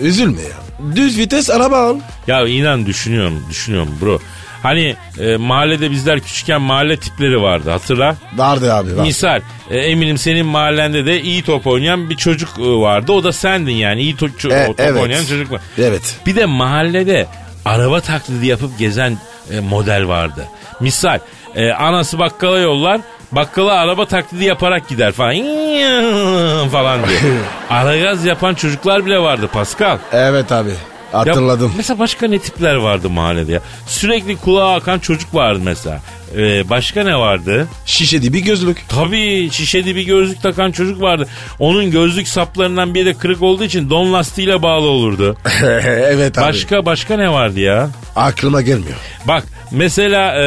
üzülme 0.00 0.42
ya. 0.42 0.64
Düz 0.96 1.18
vites 1.18 1.50
araba 1.50 1.78
al. 1.78 1.96
Ya 2.26 2.46
inan 2.48 2.86
düşünüyorum, 2.86 3.46
düşünüyorum 3.50 3.98
bro. 4.00 4.20
Hani 4.64 4.96
e, 5.20 5.36
mahallede 5.36 5.90
bizler 5.90 6.20
küçükken 6.20 6.60
mahalle 6.62 6.96
tipleri 6.96 7.42
vardı 7.42 7.70
hatırla. 7.70 8.16
Vardı 8.36 8.74
abi 8.74 8.96
var. 8.96 9.02
Misal 9.02 9.40
e, 9.70 9.78
eminim 9.78 10.18
senin 10.18 10.46
mahallende 10.46 11.06
de 11.06 11.20
iyi 11.22 11.42
top 11.42 11.66
oynayan 11.66 12.10
bir 12.10 12.16
çocuk 12.16 12.48
e, 12.58 12.62
vardı. 12.62 13.12
O 13.12 13.24
da 13.24 13.32
sendin 13.32 13.72
yani 13.72 14.00
iyi 14.02 14.14
to- 14.16 14.36
ço- 14.38 14.62
E, 14.62 14.66
top 14.66 14.80
evet. 14.80 15.02
oynayan 15.02 15.24
çocuk 15.24 15.52
var. 15.52 15.60
Evet. 15.78 16.16
Bir 16.26 16.36
de 16.36 16.46
mahallede 16.46 17.26
araba 17.64 18.00
taklidi 18.00 18.46
yapıp 18.46 18.78
gezen 18.78 19.18
e, 19.52 19.60
model 19.60 20.08
vardı. 20.08 20.44
Misal 20.80 21.18
e, 21.54 21.70
anası 21.72 22.18
bakkala 22.18 22.58
yollar 22.58 23.00
bakkala 23.32 23.72
araba 23.72 24.06
taklidi 24.06 24.44
yaparak 24.44 24.88
gider 24.88 25.12
falan 25.12 25.34
falan 26.68 27.00
diye. 27.08 27.18
Aragaz 27.70 28.24
yapan 28.24 28.54
çocuklar 28.54 29.06
bile 29.06 29.18
vardı 29.18 29.48
Pascal. 29.52 29.98
Evet 30.12 30.52
abi. 30.52 30.70
Ya 31.14 31.20
Hatırladım. 31.20 31.72
mesela 31.76 31.98
başka 31.98 32.26
ne 32.28 32.38
tipler 32.38 32.74
vardı 32.74 33.10
mahallede 33.10 33.52
ya? 33.52 33.60
Sürekli 33.86 34.36
kulağa 34.36 34.74
akan 34.74 34.98
çocuk 34.98 35.34
vardı 35.34 35.60
mesela. 35.64 36.00
Ee, 36.36 36.68
başka 36.70 37.04
ne 37.04 37.16
vardı? 37.16 37.68
Şişe 37.86 38.22
bir 38.22 38.40
gözlük. 38.40 38.88
Tabii 38.88 39.50
şişe 39.52 39.84
dibi 39.84 40.04
gözlük 40.04 40.42
takan 40.42 40.72
çocuk 40.72 41.00
vardı. 41.00 41.28
Onun 41.58 41.90
gözlük 41.90 42.28
saplarından 42.28 42.94
biri 42.94 43.06
de 43.06 43.14
kırık 43.14 43.42
olduğu 43.42 43.64
için 43.64 43.90
don 43.90 44.12
lastiğiyle 44.12 44.62
bağlı 44.62 44.86
olurdu. 44.86 45.36
evet 45.86 46.38
abi. 46.38 46.46
Başka 46.46 46.86
başka 46.86 47.16
ne 47.16 47.32
vardı 47.32 47.60
ya? 47.60 47.90
Aklıma 48.16 48.62
gelmiyor. 48.62 48.96
Bak 49.24 49.44
mesela 49.70 50.34
e, 50.34 50.44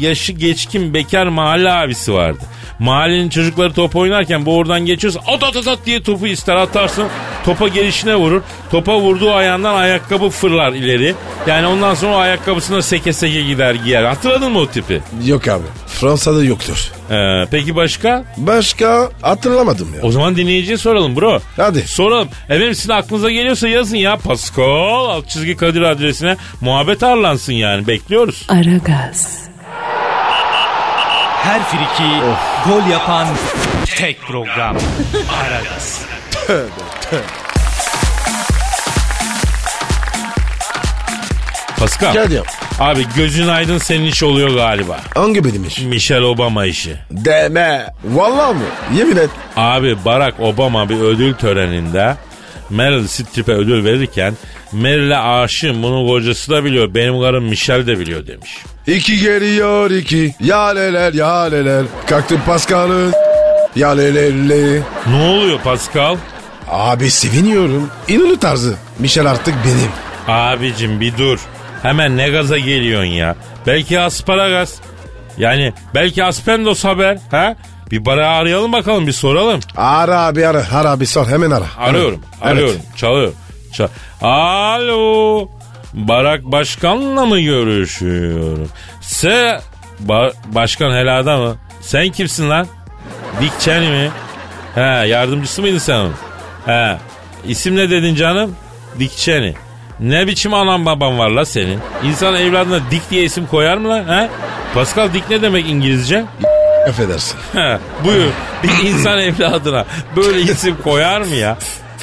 yaşı 0.00 0.32
geçkin 0.32 0.94
bekar 0.94 1.26
mahalle 1.26 1.72
abisi 1.72 2.12
vardı. 2.12 2.40
Mahallenin 2.78 3.28
çocukları 3.28 3.72
top 3.72 3.96
oynarken 3.96 4.46
bu 4.46 4.56
oradan 4.56 4.86
geçiyorsa 4.86 5.20
at 5.26 5.42
at 5.42 5.56
at 5.56 5.68
at 5.68 5.78
diye 5.86 6.02
topu 6.02 6.26
ister 6.26 6.56
atarsın. 6.56 7.04
Topa 7.44 7.68
gelişine 7.68 8.16
vurur. 8.16 8.42
Topa 8.70 9.00
vurduğu 9.00 9.32
ayağından 9.32 9.74
ayakkabı 9.74 10.28
fırlar 10.28 10.72
ileri. 10.72 11.14
Yani 11.46 11.66
ondan 11.66 11.94
sonra 11.94 12.12
o 12.12 12.16
ayakkabısına 12.16 12.82
seke 12.82 13.12
seke 13.12 13.42
gider 13.42 13.74
giyer. 13.74 14.04
Hatırladın 14.04 14.52
mı 14.52 14.58
o 14.58 14.66
tipi? 14.66 15.00
Yok 15.24 15.48
abi. 15.48 15.62
Fransa'da 15.86 16.44
yoktur. 16.44 16.92
Ee, 17.10 17.46
peki 17.50 17.76
başka? 17.76 18.24
Başka 18.36 19.08
hatırlamadım 19.22 19.94
ya. 19.94 20.00
O 20.02 20.12
zaman 20.12 20.36
dinleyiciye 20.36 20.76
soralım 20.78 21.16
bro. 21.16 21.40
Hadi. 21.56 21.82
Soralım. 21.88 22.28
Efendim 22.48 22.74
sizin 22.74 22.92
aklınıza 22.92 23.30
geliyorsa 23.30 23.68
yazın 23.68 23.96
ya. 23.96 24.16
Pascal 24.16 25.04
alt 25.08 25.28
çizgi 25.28 25.56
Kadir 25.56 25.82
adresine 25.82 26.36
muhabbet 26.60 27.02
arlansın 27.02 27.52
yani. 27.52 27.86
Bekliyoruz. 27.86 28.46
Aragaz, 28.48 29.38
Her 31.42 31.62
friki 31.64 32.10
gol 32.68 32.90
yapan 32.90 33.28
tek 33.96 34.20
program. 34.22 34.76
Aragaz. 35.42 36.02
Pascal. 41.78 42.12
Gel 42.12 42.30
diyorum. 42.30 42.50
Abi 42.80 43.06
gözün 43.16 43.48
aydın 43.48 43.78
senin 43.78 44.04
iş 44.04 44.22
oluyor 44.22 44.50
galiba. 44.54 45.00
Hangi 45.14 45.44
benim 45.44 45.64
iş? 45.64 45.78
Michelle 45.80 46.24
Obama 46.24 46.66
işi. 46.66 46.96
Deme. 47.10 47.86
Vallahi 48.04 48.54
mı? 48.54 48.60
Yemin 48.98 49.16
et. 49.16 49.30
Abi 49.56 50.04
Barack 50.04 50.40
Obama 50.40 50.88
bir 50.88 51.00
ödül 51.00 51.34
töreninde 51.34 52.16
Meryl 52.70 53.06
Streep'e 53.06 53.52
ödül 53.52 53.84
verirken 53.84 54.34
Meryl'e 54.72 55.16
aşığım 55.18 55.82
bunu 55.82 56.08
kocası 56.08 56.50
da 56.50 56.64
biliyor 56.64 56.94
benim 56.94 57.20
karım 57.20 57.44
Michelle 57.44 57.86
de 57.86 57.98
biliyor 57.98 58.26
demiş. 58.26 58.58
İki 58.86 59.20
geliyor 59.20 59.90
iki. 59.90 60.34
Ya 60.40 60.66
leler 60.68 61.12
ya 61.12 61.42
leler. 61.42 61.84
Kalktım 62.06 62.40
Pascal'ın. 62.46 63.12
Ya 63.76 63.90
lelele. 63.90 64.80
Ne 65.10 65.22
oluyor 65.22 65.58
Pascal? 65.60 66.16
Abi 66.70 67.10
seviniyorum. 67.10 67.90
İnanı 68.08 68.38
tarzı. 68.38 68.74
Michel 68.98 69.26
artık 69.30 69.54
benim. 69.64 69.90
Abicim 70.38 71.00
bir 71.00 71.16
dur. 71.18 71.40
Hemen 71.82 72.16
ne 72.16 72.28
gaza 72.30 72.58
geliyorsun 72.58 73.10
ya? 73.10 73.36
Belki 73.66 74.00
asparagas. 74.00 74.74
Yani 75.38 75.72
belki 75.94 76.24
aspendos 76.24 76.84
haber. 76.84 77.18
Ha? 77.30 77.56
Bir 77.90 78.04
bara 78.04 78.28
arayalım 78.28 78.72
bakalım 78.72 79.06
bir 79.06 79.12
soralım. 79.12 79.60
Ara 79.76 80.20
abi 80.20 80.46
ara. 80.46 80.64
Ara 80.72 80.90
abi 80.90 81.06
sor 81.06 81.26
hemen 81.26 81.50
ara. 81.50 81.64
Arıyorum. 81.78 82.20
Evet. 82.42 82.52
Arıyorum. 82.52 82.80
Çalıyor. 82.96 83.32
Çal 83.72 83.88
Alo. 84.22 85.48
Barak 85.94 86.44
Başkan'la 86.44 87.26
mı 87.26 87.40
görüşüyorum? 87.40 88.68
Se 89.00 89.60
Ba- 90.06 90.32
Başkan 90.46 90.90
helada 90.92 91.38
mı? 91.38 91.56
Sen 91.80 92.08
kimsin 92.08 92.50
lan? 92.50 92.66
Dick 93.40 93.60
Cheney 93.60 93.90
mi? 93.90 94.10
He 94.74 94.80
yardımcısı 95.08 95.62
mıydın 95.62 95.78
sen 95.78 95.94
onun? 95.96 96.14
He. 96.66 96.96
İsim 97.46 97.76
ne 97.76 97.90
dedin 97.90 98.14
canım? 98.14 98.56
Dick 98.98 99.16
Cheney. 99.16 99.54
Ne 100.02 100.26
biçim 100.26 100.54
anan 100.54 100.86
baban 100.86 101.18
var 101.18 101.30
la 101.30 101.44
senin? 101.44 101.78
İnsan 102.04 102.34
evladına 102.34 102.80
Dick 102.90 103.10
diye 103.10 103.22
isim 103.22 103.46
koyar 103.46 103.76
mı 103.76 103.88
lan? 103.88 104.08
He? 104.08 104.28
Pascal 104.74 105.12
Dick 105.14 105.30
ne 105.30 105.42
demek 105.42 105.68
İngilizce? 105.70 106.24
Affedersin. 106.88 107.38
He, 107.52 107.78
buyur. 108.04 108.30
Bir 108.62 108.88
insan 108.88 109.18
evladına 109.18 109.84
böyle 110.16 110.40
isim 110.40 110.76
koyar 110.84 111.20
mı 111.20 111.34
ya? 111.34 111.56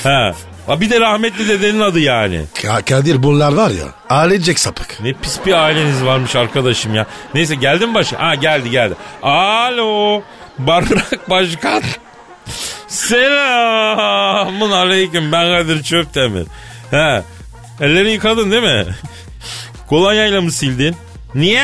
He. 0.03 0.33
Ha, 0.67 0.81
Bir 0.81 0.89
de 0.89 0.99
rahmetli 0.99 1.47
dedenin 1.47 1.79
adı 1.79 1.99
yani. 1.99 2.41
Ka- 2.55 2.89
Kadir 2.89 3.23
bunlar 3.23 3.53
var 3.53 3.69
ya. 3.69 3.85
Ailecek 4.09 4.59
sapık. 4.59 4.99
Ne 5.03 5.13
pis 5.13 5.39
bir 5.45 5.53
aileniz 5.53 6.05
varmış 6.05 6.35
arkadaşım 6.35 6.95
ya. 6.95 7.05
Neyse 7.33 7.55
geldi 7.55 7.85
mi 7.87 7.93
başı? 7.93 8.15
Ha 8.17 8.35
geldi 8.35 8.69
geldi. 8.69 8.93
Alo. 9.23 10.21
Barrak 10.59 11.29
Başkan. 11.29 11.83
Selamun 12.87 14.71
aleyküm. 14.71 15.31
Ben 15.31 15.47
Kadir 15.47 15.83
Çöptemir. 15.83 16.47
He. 16.91 17.21
Ellerini 17.81 18.11
yıkadın 18.11 18.51
değil 18.51 18.63
mi? 18.63 18.85
Kolonyayla 19.89 20.41
mı 20.41 20.51
sildin? 20.51 20.95
Niye? 21.35 21.63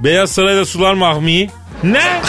Beyaz 0.00 0.30
Saray'da 0.30 0.64
sular 0.64 0.94
mahmi. 0.94 1.50
Ne? 1.82 2.02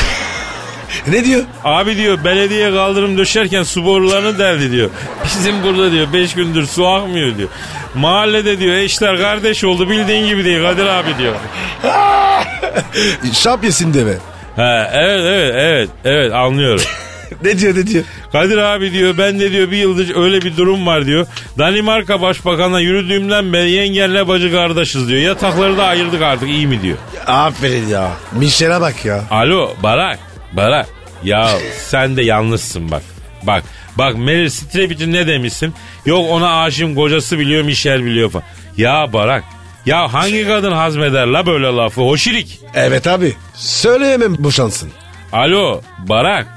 Ne 1.08 1.26
diyor? 1.26 1.44
Abi 1.64 1.98
diyor 1.98 2.24
belediye 2.24 2.72
kaldırım 2.72 3.18
döşerken 3.18 3.64
su 3.64 3.86
borularını 3.86 4.40
deldi 4.40 4.72
diyor. 4.72 4.90
Bizim 5.26 5.64
burada 5.64 5.92
diyor 5.92 6.14
5 6.14 6.34
gündür 6.34 6.66
su 6.68 6.88
akmıyor 6.88 7.38
diyor. 7.38 7.50
Mahallede 7.96 8.60
diyor 8.60 8.76
eşler 8.76 9.18
kardeş 9.18 9.64
oldu 9.64 9.90
bildiğin 9.90 10.28
gibi 10.28 10.46
değil 10.46 10.62
Kadir 10.62 10.86
abi 10.86 11.18
diyor. 11.18 11.36
Şap 13.34 13.64
yesin 13.64 13.94
deme. 13.94 14.14
Ha, 14.56 14.90
evet 14.94 15.22
evet 15.26 15.56
evet 15.58 15.90
evet 16.06 16.34
anlıyorum. 16.34 16.86
ne 17.44 17.60
diyor 17.60 17.76
ne 17.76 17.88
diyor? 17.88 18.04
Kadir 18.32 18.58
abi 18.58 18.92
diyor 18.92 19.18
ben 19.18 19.40
de 19.40 19.52
diyor 19.52 19.72
bir 19.72 19.78
yıldır 19.78 20.16
öyle 20.16 20.42
bir 20.42 20.58
durum 20.58 20.88
var 20.88 21.06
diyor. 21.06 21.28
Danimarka 21.58 22.22
Başbakan'la 22.22 22.80
yürüdüğümden 22.80 23.54
beri 23.54 23.72
yengenle 23.72 24.28
bacı 24.28 24.52
kardeşiz 24.52 25.10
diyor. 25.10 25.22
Yatakları 25.22 25.78
da 25.78 25.86
ayırdık 25.86 26.22
artık 26.22 26.50
iyi 26.50 26.68
mi 26.68 26.82
diyor. 26.82 26.98
Aferin 27.28 27.88
ya. 27.88 28.12
Michel'e 28.32 28.82
bak 28.82 29.06
ya. 29.06 29.24
Alo 29.32 29.74
Barak 29.84 30.20
Barak 30.54 30.88
ya 31.24 31.50
sen 31.78 32.18
de 32.18 32.22
yanlışsın 32.22 32.92
bak. 32.92 33.02
Bak 33.44 33.64
bak 33.96 34.18
Meryl 34.18 34.50
Streep 34.50 34.92
için 34.92 35.14
ne 35.14 35.28
demişsin? 35.28 35.74
Yok 36.06 36.26
ona 36.30 36.62
aşığım 36.62 36.96
kocası 36.96 37.40
biliyor 37.40 37.64
Michel 37.64 38.06
biliyor 38.06 38.30
falan. 38.30 38.46
Ya 38.78 39.14
Barak 39.14 39.44
ya 39.86 40.14
hangi 40.14 40.48
kadın 40.48 40.72
hazmeder 40.72 41.28
la 41.28 41.46
böyle 41.46 41.66
lafı 41.68 42.02
hoşirik. 42.02 42.60
Evet 42.76 43.08
abi. 43.08 43.34
Söyleyemem 43.54 44.36
boşansın. 44.40 44.92
Alo 45.32 45.82
Barak 45.98 46.48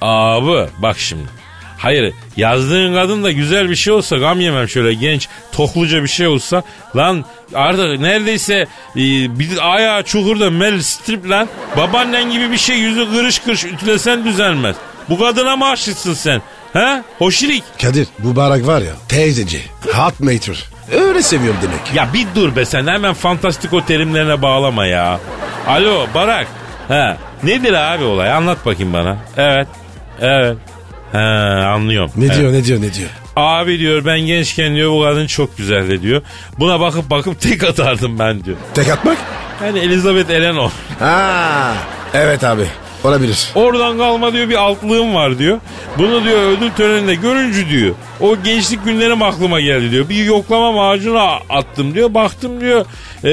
abi 0.00 0.68
bak 0.78 0.98
şimdi. 0.98 1.28
Hayır 1.78 2.14
yazdığın 2.36 2.94
kadın 2.94 3.24
da 3.24 3.32
güzel 3.32 3.70
bir 3.70 3.76
şey 3.76 3.92
olsa 3.92 4.16
gam 4.16 4.40
yemem 4.40 4.68
şöyle 4.68 4.94
genç 4.94 5.28
tokluca 5.52 6.02
bir 6.02 6.08
şey 6.08 6.26
olsa 6.26 6.62
lan 6.96 7.24
artık 7.54 8.00
neredeyse 8.00 8.54
e, 8.96 8.96
bir 9.38 9.74
ayağı 9.74 10.02
çukurda 10.02 10.50
Meryl 10.50 10.80
Streep 10.82 11.30
lan 11.30 11.48
babaannen 11.76 12.30
gibi 12.30 12.52
bir 12.52 12.56
şey 12.58 12.76
yüzü 12.76 13.10
kırış 13.10 13.38
kırış 13.38 13.64
ütülesen 13.64 14.24
düzelmez. 14.24 14.76
Bu 15.08 15.18
kadına 15.18 15.56
mı 15.56 15.66
aşıksın 15.68 16.14
sen? 16.14 16.42
He? 16.72 17.02
Hoşirik. 17.18 17.64
Kadir 17.82 18.08
bu 18.18 18.36
barak 18.36 18.66
var 18.66 18.80
ya 18.82 18.92
teyzeci. 19.08 19.62
Hot 19.94 20.20
mater. 20.20 20.64
Öyle 20.92 21.22
seviyorum 21.22 21.60
demek. 21.62 21.80
Ya 21.94 22.08
bir 22.14 22.26
dur 22.34 22.56
be 22.56 22.64
sen 22.64 22.86
hemen 22.86 23.14
fantastiko 23.14 23.84
terimlerine 23.84 24.42
bağlama 24.42 24.86
ya. 24.86 25.20
Alo 25.66 26.06
Barak. 26.14 26.46
He. 26.88 27.16
Nedir 27.42 27.72
abi 27.72 28.04
olay 28.04 28.32
anlat 28.32 28.66
bakayım 28.66 28.92
bana. 28.92 29.16
Evet. 29.36 29.68
Evet. 30.20 30.56
He 31.12 31.18
anlıyorum. 31.18 32.10
Ne 32.16 32.24
Evet. 32.26 32.36
diyor 32.36 32.52
ne 32.52 32.64
diyor 32.64 32.80
ne 32.82 32.94
diyor? 32.94 33.08
Abi 33.36 33.78
diyor 33.78 34.04
ben 34.04 34.20
gençken 34.20 34.74
diyor 34.74 34.90
bu 34.92 35.02
kadın 35.02 35.26
çok 35.26 35.56
güzeldi 35.56 36.02
diyor. 36.02 36.22
Buna 36.58 36.80
bakıp 36.80 37.10
bakıp 37.10 37.40
tek 37.40 37.64
atardım 37.64 38.18
ben 38.18 38.44
diyor. 38.44 38.56
Tek 38.74 38.88
atmak? 38.88 39.18
Yani 39.64 39.78
Elizabeth 39.78 40.30
Eleanor. 40.30 40.70
Ha, 40.98 41.74
evet 42.14 42.44
abi 42.44 42.64
olabilir. 43.04 43.48
Oradan 43.54 43.98
kalma 43.98 44.32
diyor 44.32 44.48
bir 44.48 44.54
altlığım 44.54 45.14
var 45.14 45.38
diyor. 45.38 45.58
Bunu 45.98 46.24
diyor 46.24 46.38
ödül 46.38 46.70
töreninde 46.70 47.14
görünce 47.14 47.68
diyor. 47.68 47.94
O 48.20 48.36
gençlik 48.44 48.84
günlerim 48.84 49.22
aklıma 49.22 49.60
geldi 49.60 49.90
diyor. 49.90 50.08
Bir 50.08 50.24
yoklama 50.24 50.72
macunu 50.72 51.20
attım 51.50 51.94
diyor. 51.94 52.14
Baktım 52.14 52.60
diyor. 52.60 52.84
ee, 53.24 53.28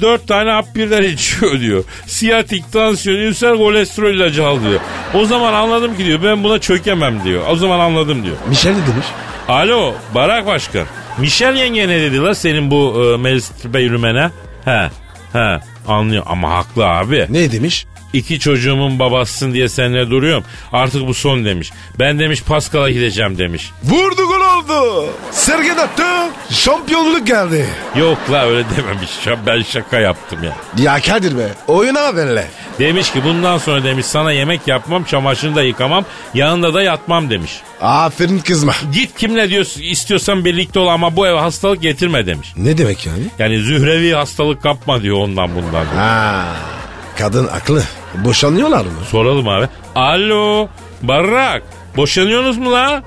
dört 0.00 0.28
tane 0.28 0.50
hap 0.50 0.74
birden 0.74 1.02
içiyor 1.02 1.60
diyor. 1.60 1.84
Siyatik, 2.06 2.72
tansiyon, 2.72 3.16
ülser 3.16 3.56
kolesterol 3.56 4.10
ilacı 4.14 4.46
al 4.46 4.58
diyor. 4.60 4.80
O 5.14 5.24
zaman 5.24 5.52
anladım 5.52 5.96
ki 5.96 6.04
diyor 6.04 6.18
ben 6.24 6.44
buna 6.44 6.58
çökemem 6.58 7.24
diyor. 7.24 7.42
O 7.50 7.56
zaman 7.56 7.80
anladım 7.80 8.24
diyor. 8.24 8.36
Michel 8.48 8.70
ne 8.70 8.86
demiş? 8.86 9.06
Alo 9.48 9.92
Barak 10.14 10.46
Başkan. 10.46 10.86
Michel 11.18 11.56
yenge 11.56 11.88
ne 11.88 12.00
dedi 12.00 12.20
la 12.22 12.34
senin 12.34 12.70
bu 12.70 13.02
e, 13.14 13.16
Meryl 13.16 13.40
Streep'e 13.40 13.80
yürümene? 13.80 14.30
He 14.64 14.90
he 15.32 15.60
anlıyor 15.88 16.22
ama 16.26 16.50
haklı 16.50 16.86
abi. 16.86 17.26
Ne 17.30 17.52
demiş? 17.52 17.86
İki 18.12 18.40
çocuğumun 18.40 18.98
babasısın 18.98 19.54
diye 19.54 19.68
seninle 19.68 20.10
duruyorum. 20.10 20.44
Artık 20.72 21.06
bu 21.06 21.14
son 21.14 21.44
demiş. 21.44 21.70
Ben 21.98 22.18
demiş 22.18 22.42
Pascal'a 22.42 22.90
gideceğim 22.90 23.38
demiş. 23.38 23.70
Vurdu 23.84 24.22
gol 24.26 24.40
oldu. 24.58 25.06
Sergen 25.30 25.76
attı. 25.76 26.02
Şampiyonluk 26.50 27.26
geldi. 27.26 27.66
Yok 27.96 28.18
la 28.32 28.44
öyle 28.46 28.64
dememiş. 28.76 29.10
Ben 29.46 29.62
şaka 29.62 29.98
yaptım 30.00 30.38
ya. 30.44 30.56
Ya 30.84 31.00
Kadir 31.00 31.38
be 31.38 31.48
oyuna 31.68 32.00
haberle. 32.04 32.46
Demiş 32.78 33.12
ki 33.12 33.24
bundan 33.24 33.58
sonra 33.58 33.84
demiş 33.84 34.06
sana 34.06 34.32
yemek 34.32 34.68
yapmam, 34.68 35.04
çamaşırını 35.04 35.56
da 35.56 35.62
yıkamam, 35.62 36.04
yanında 36.34 36.74
da 36.74 36.82
yatmam 36.82 37.30
demiş. 37.30 37.60
Aferin 37.80 38.38
kızma. 38.38 38.72
Git 38.92 39.18
kimle 39.18 39.50
diyor 39.50 39.66
istiyorsan 39.80 40.44
birlikte 40.44 40.78
ol 40.78 40.86
ama 40.88 41.16
bu 41.16 41.26
eve 41.26 41.38
hastalık 41.38 41.82
getirme 41.82 42.26
demiş. 42.26 42.52
Ne 42.56 42.78
demek 42.78 43.06
yani? 43.06 43.24
Yani 43.38 43.58
zührevi 43.58 44.12
hastalık 44.12 44.62
kapma 44.62 45.02
diyor 45.02 45.16
ondan 45.16 45.54
bundan. 45.54 45.72
diyor. 45.72 45.96
Ha, 45.96 46.44
kadın 47.18 47.46
aklı. 47.48 47.82
Boşanıyorlar 48.14 48.84
mı? 48.84 48.90
Soralım 49.10 49.48
abi. 49.48 49.68
Alo 49.94 50.68
Barrak 51.02 51.62
boşanıyorsunuz 51.96 52.58
mu 52.58 52.72
la? 52.72 53.02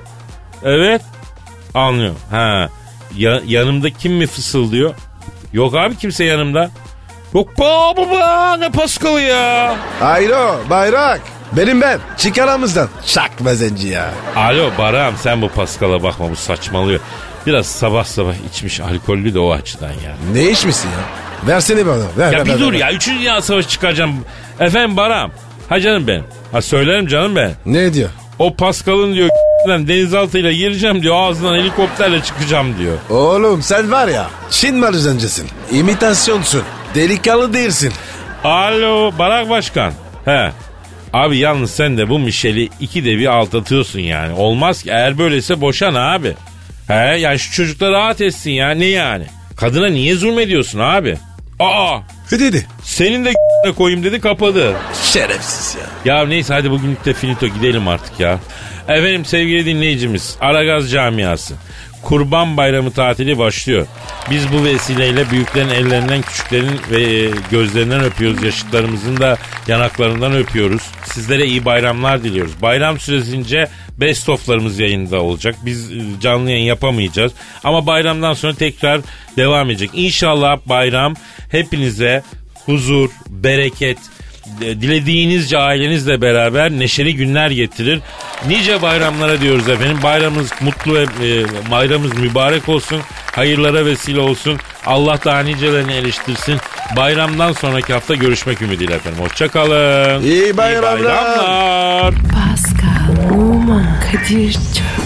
Evet. 0.62 1.02
Anlıyor. 1.74 2.14
Ha. 2.30 2.68
Ya, 3.16 3.40
yanımda 3.46 3.90
kim 3.90 4.12
mi 4.12 4.26
fısıldıyor? 4.26 4.94
Yok 5.52 5.74
abi 5.74 5.96
kimse 5.96 6.24
yanımda. 6.24 6.70
Yok 7.34 7.58
baba 7.58 7.96
baba 7.96 8.56
ne 8.56 8.70
Pascal 8.70 9.18
ya. 9.18 9.76
Ayro 10.00 10.60
bayrak. 10.70 11.20
Benim 11.52 11.80
ben. 11.80 11.98
Çık 12.16 12.38
aramızdan. 12.38 12.88
Şak 13.04 13.30
bezenci 13.44 13.88
ya. 13.88 14.10
Alo 14.36 14.70
Barak'ım 14.78 15.16
sen 15.22 15.42
bu 15.42 15.48
Pascal'a 15.48 16.02
bakma 16.02 16.30
bu 16.30 16.36
saçmalıyor. 16.36 17.00
Biraz 17.46 17.66
sabah 17.66 18.04
sabah 18.04 18.34
içmiş 18.50 18.80
alkollü 18.80 19.34
de 19.34 19.38
o 19.38 19.52
açıdan 19.52 19.88
ya. 19.92 20.16
Ne 20.32 20.50
içmişsin 20.50 20.88
ya? 20.88 21.25
Versene 21.46 21.86
bana. 21.86 22.02
Ver, 22.18 22.32
Ya 22.32 22.38
ver, 22.38 22.44
bir 22.44 22.50
ver, 22.50 22.58
dur 22.60 22.72
ver. 22.72 22.78
ya. 22.78 22.92
Üçüncü 22.92 23.18
Dünya 23.20 23.42
Savaşı 23.42 23.68
çıkaracağım. 23.68 24.14
Efendim 24.60 24.96
Barak'ım. 24.96 25.32
Ha 25.68 25.80
canım 25.80 26.06
benim. 26.06 26.24
Ha 26.52 26.62
söylerim 26.62 27.06
canım 27.06 27.36
ben. 27.36 27.50
Ne 27.66 27.94
diyor? 27.94 28.08
O 28.38 28.54
Pascal'ın 28.54 29.14
diyor 29.14 29.28
denizaltıyla 29.68 30.52
gireceğim 30.52 31.02
diyor 31.02 31.14
ağzından 31.18 31.54
helikopterle 31.54 32.22
çıkacağım 32.22 32.78
diyor. 32.78 32.96
Oğlum 33.10 33.62
sen 33.62 33.92
var 33.92 34.08
ya 34.08 34.26
Çin 34.50 34.76
malızencesin. 34.76 35.46
İmitasyonsun. 35.72 36.62
Delikanlı 36.94 37.52
değilsin. 37.52 37.92
Alo 38.44 39.12
Barak 39.18 39.50
Başkan. 39.50 39.92
He. 40.24 40.50
Abi 41.12 41.38
yalnız 41.38 41.70
sen 41.70 41.98
de 41.98 42.08
bu 42.08 42.18
Michel'i 42.18 42.68
iki 42.80 43.04
de 43.04 43.18
bir 43.18 43.26
aldatıyorsun 43.26 44.00
yani. 44.00 44.32
Olmaz 44.34 44.82
ki 44.82 44.90
eğer 44.90 45.18
böyleyse 45.18 45.60
boşan 45.60 45.94
abi. 45.94 46.34
He 46.88 46.94
yani 47.18 47.38
şu 47.38 47.52
çocuklar 47.52 47.92
rahat 47.92 48.20
etsin 48.20 48.50
ya 48.50 48.70
ne 48.70 48.84
yani? 48.86 49.26
Kadına 49.56 49.88
niye 49.88 50.14
zulmediyorsun 50.14 50.78
abi? 50.78 51.16
Aa 51.60 51.98
Ne 52.32 52.38
dedi? 52.40 52.66
senin 52.82 53.24
de 53.24 53.32
koyayım 53.76 54.04
dedi 54.04 54.20
kapadı. 54.20 54.76
Şerefsiz 55.12 55.76
ya. 56.04 56.14
Ya 56.14 56.26
neyse 56.26 56.54
hadi 56.54 56.70
bugünlük 56.70 57.04
de 57.04 57.14
finito 57.14 57.46
gidelim 57.46 57.88
artık 57.88 58.20
ya. 58.20 58.38
Efendim 58.88 59.24
sevgili 59.24 59.66
dinleyicimiz 59.66 60.36
Aragaz 60.40 60.90
camiası. 60.90 61.54
Kurban 62.06 62.56
Bayramı 62.56 62.90
tatili 62.90 63.38
başlıyor. 63.38 63.86
Biz 64.30 64.52
bu 64.52 64.64
vesileyle 64.64 65.30
büyüklerin 65.30 65.68
ellerinden, 65.68 66.22
küçüklerin 66.22 66.80
ve 66.90 67.02
e, 67.02 67.30
gözlerinden 67.50 68.00
öpüyoruz. 68.00 68.42
Yaşıtlarımızın 68.42 69.16
da 69.16 69.36
yanaklarından 69.68 70.32
öpüyoruz. 70.32 70.82
Sizlere 71.04 71.46
iyi 71.46 71.64
bayramlar 71.64 72.24
diliyoruz. 72.24 72.62
Bayram 72.62 72.98
süresince 72.98 73.68
best 74.00 74.28
of'larımız 74.28 74.78
yayında 74.78 75.22
olacak. 75.22 75.54
Biz 75.64 75.92
e, 75.92 75.96
canlı 76.20 76.50
yayın 76.50 76.64
yapamayacağız. 76.64 77.32
Ama 77.64 77.86
bayramdan 77.86 78.32
sonra 78.32 78.54
tekrar 78.54 79.00
devam 79.36 79.70
edecek. 79.70 79.90
İnşallah 79.94 80.58
bayram 80.66 81.14
hepinize 81.50 82.22
huzur, 82.66 83.10
bereket, 83.28 83.98
dilediğinizce 84.60 85.58
ailenizle 85.58 86.20
beraber 86.20 86.70
neşeli 86.70 87.16
günler 87.16 87.50
getirir. 87.50 88.00
Nice 88.48 88.82
bayramlara 88.82 89.40
diyoruz 89.40 89.68
efendim. 89.68 89.98
Bayramımız 90.02 90.50
mutlu 90.60 90.94
ve 90.94 91.02
e, 91.02 91.44
bayramımız 91.70 92.18
mübarek 92.18 92.68
olsun. 92.68 93.00
Hayırlara 93.32 93.86
vesile 93.86 94.20
olsun. 94.20 94.58
Allah 94.86 95.18
daha 95.24 95.40
nicelerini 95.40 95.92
eriştirsin. 95.92 96.56
Bayramdan 96.96 97.52
sonraki 97.52 97.92
hafta 97.92 98.14
görüşmek 98.14 98.62
ümidiyle 98.62 98.94
efendim. 98.94 99.20
Hoşçakalın. 99.24 100.22
İyi 100.22 100.56
bayramlar. 100.56 101.04
bayramlar. 101.04 102.14
Pascal, 102.14 103.30
Oman, 103.34 104.00
Kadir 104.00 104.52
çok 104.52 105.05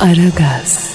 Aragaz. 0.00 0.89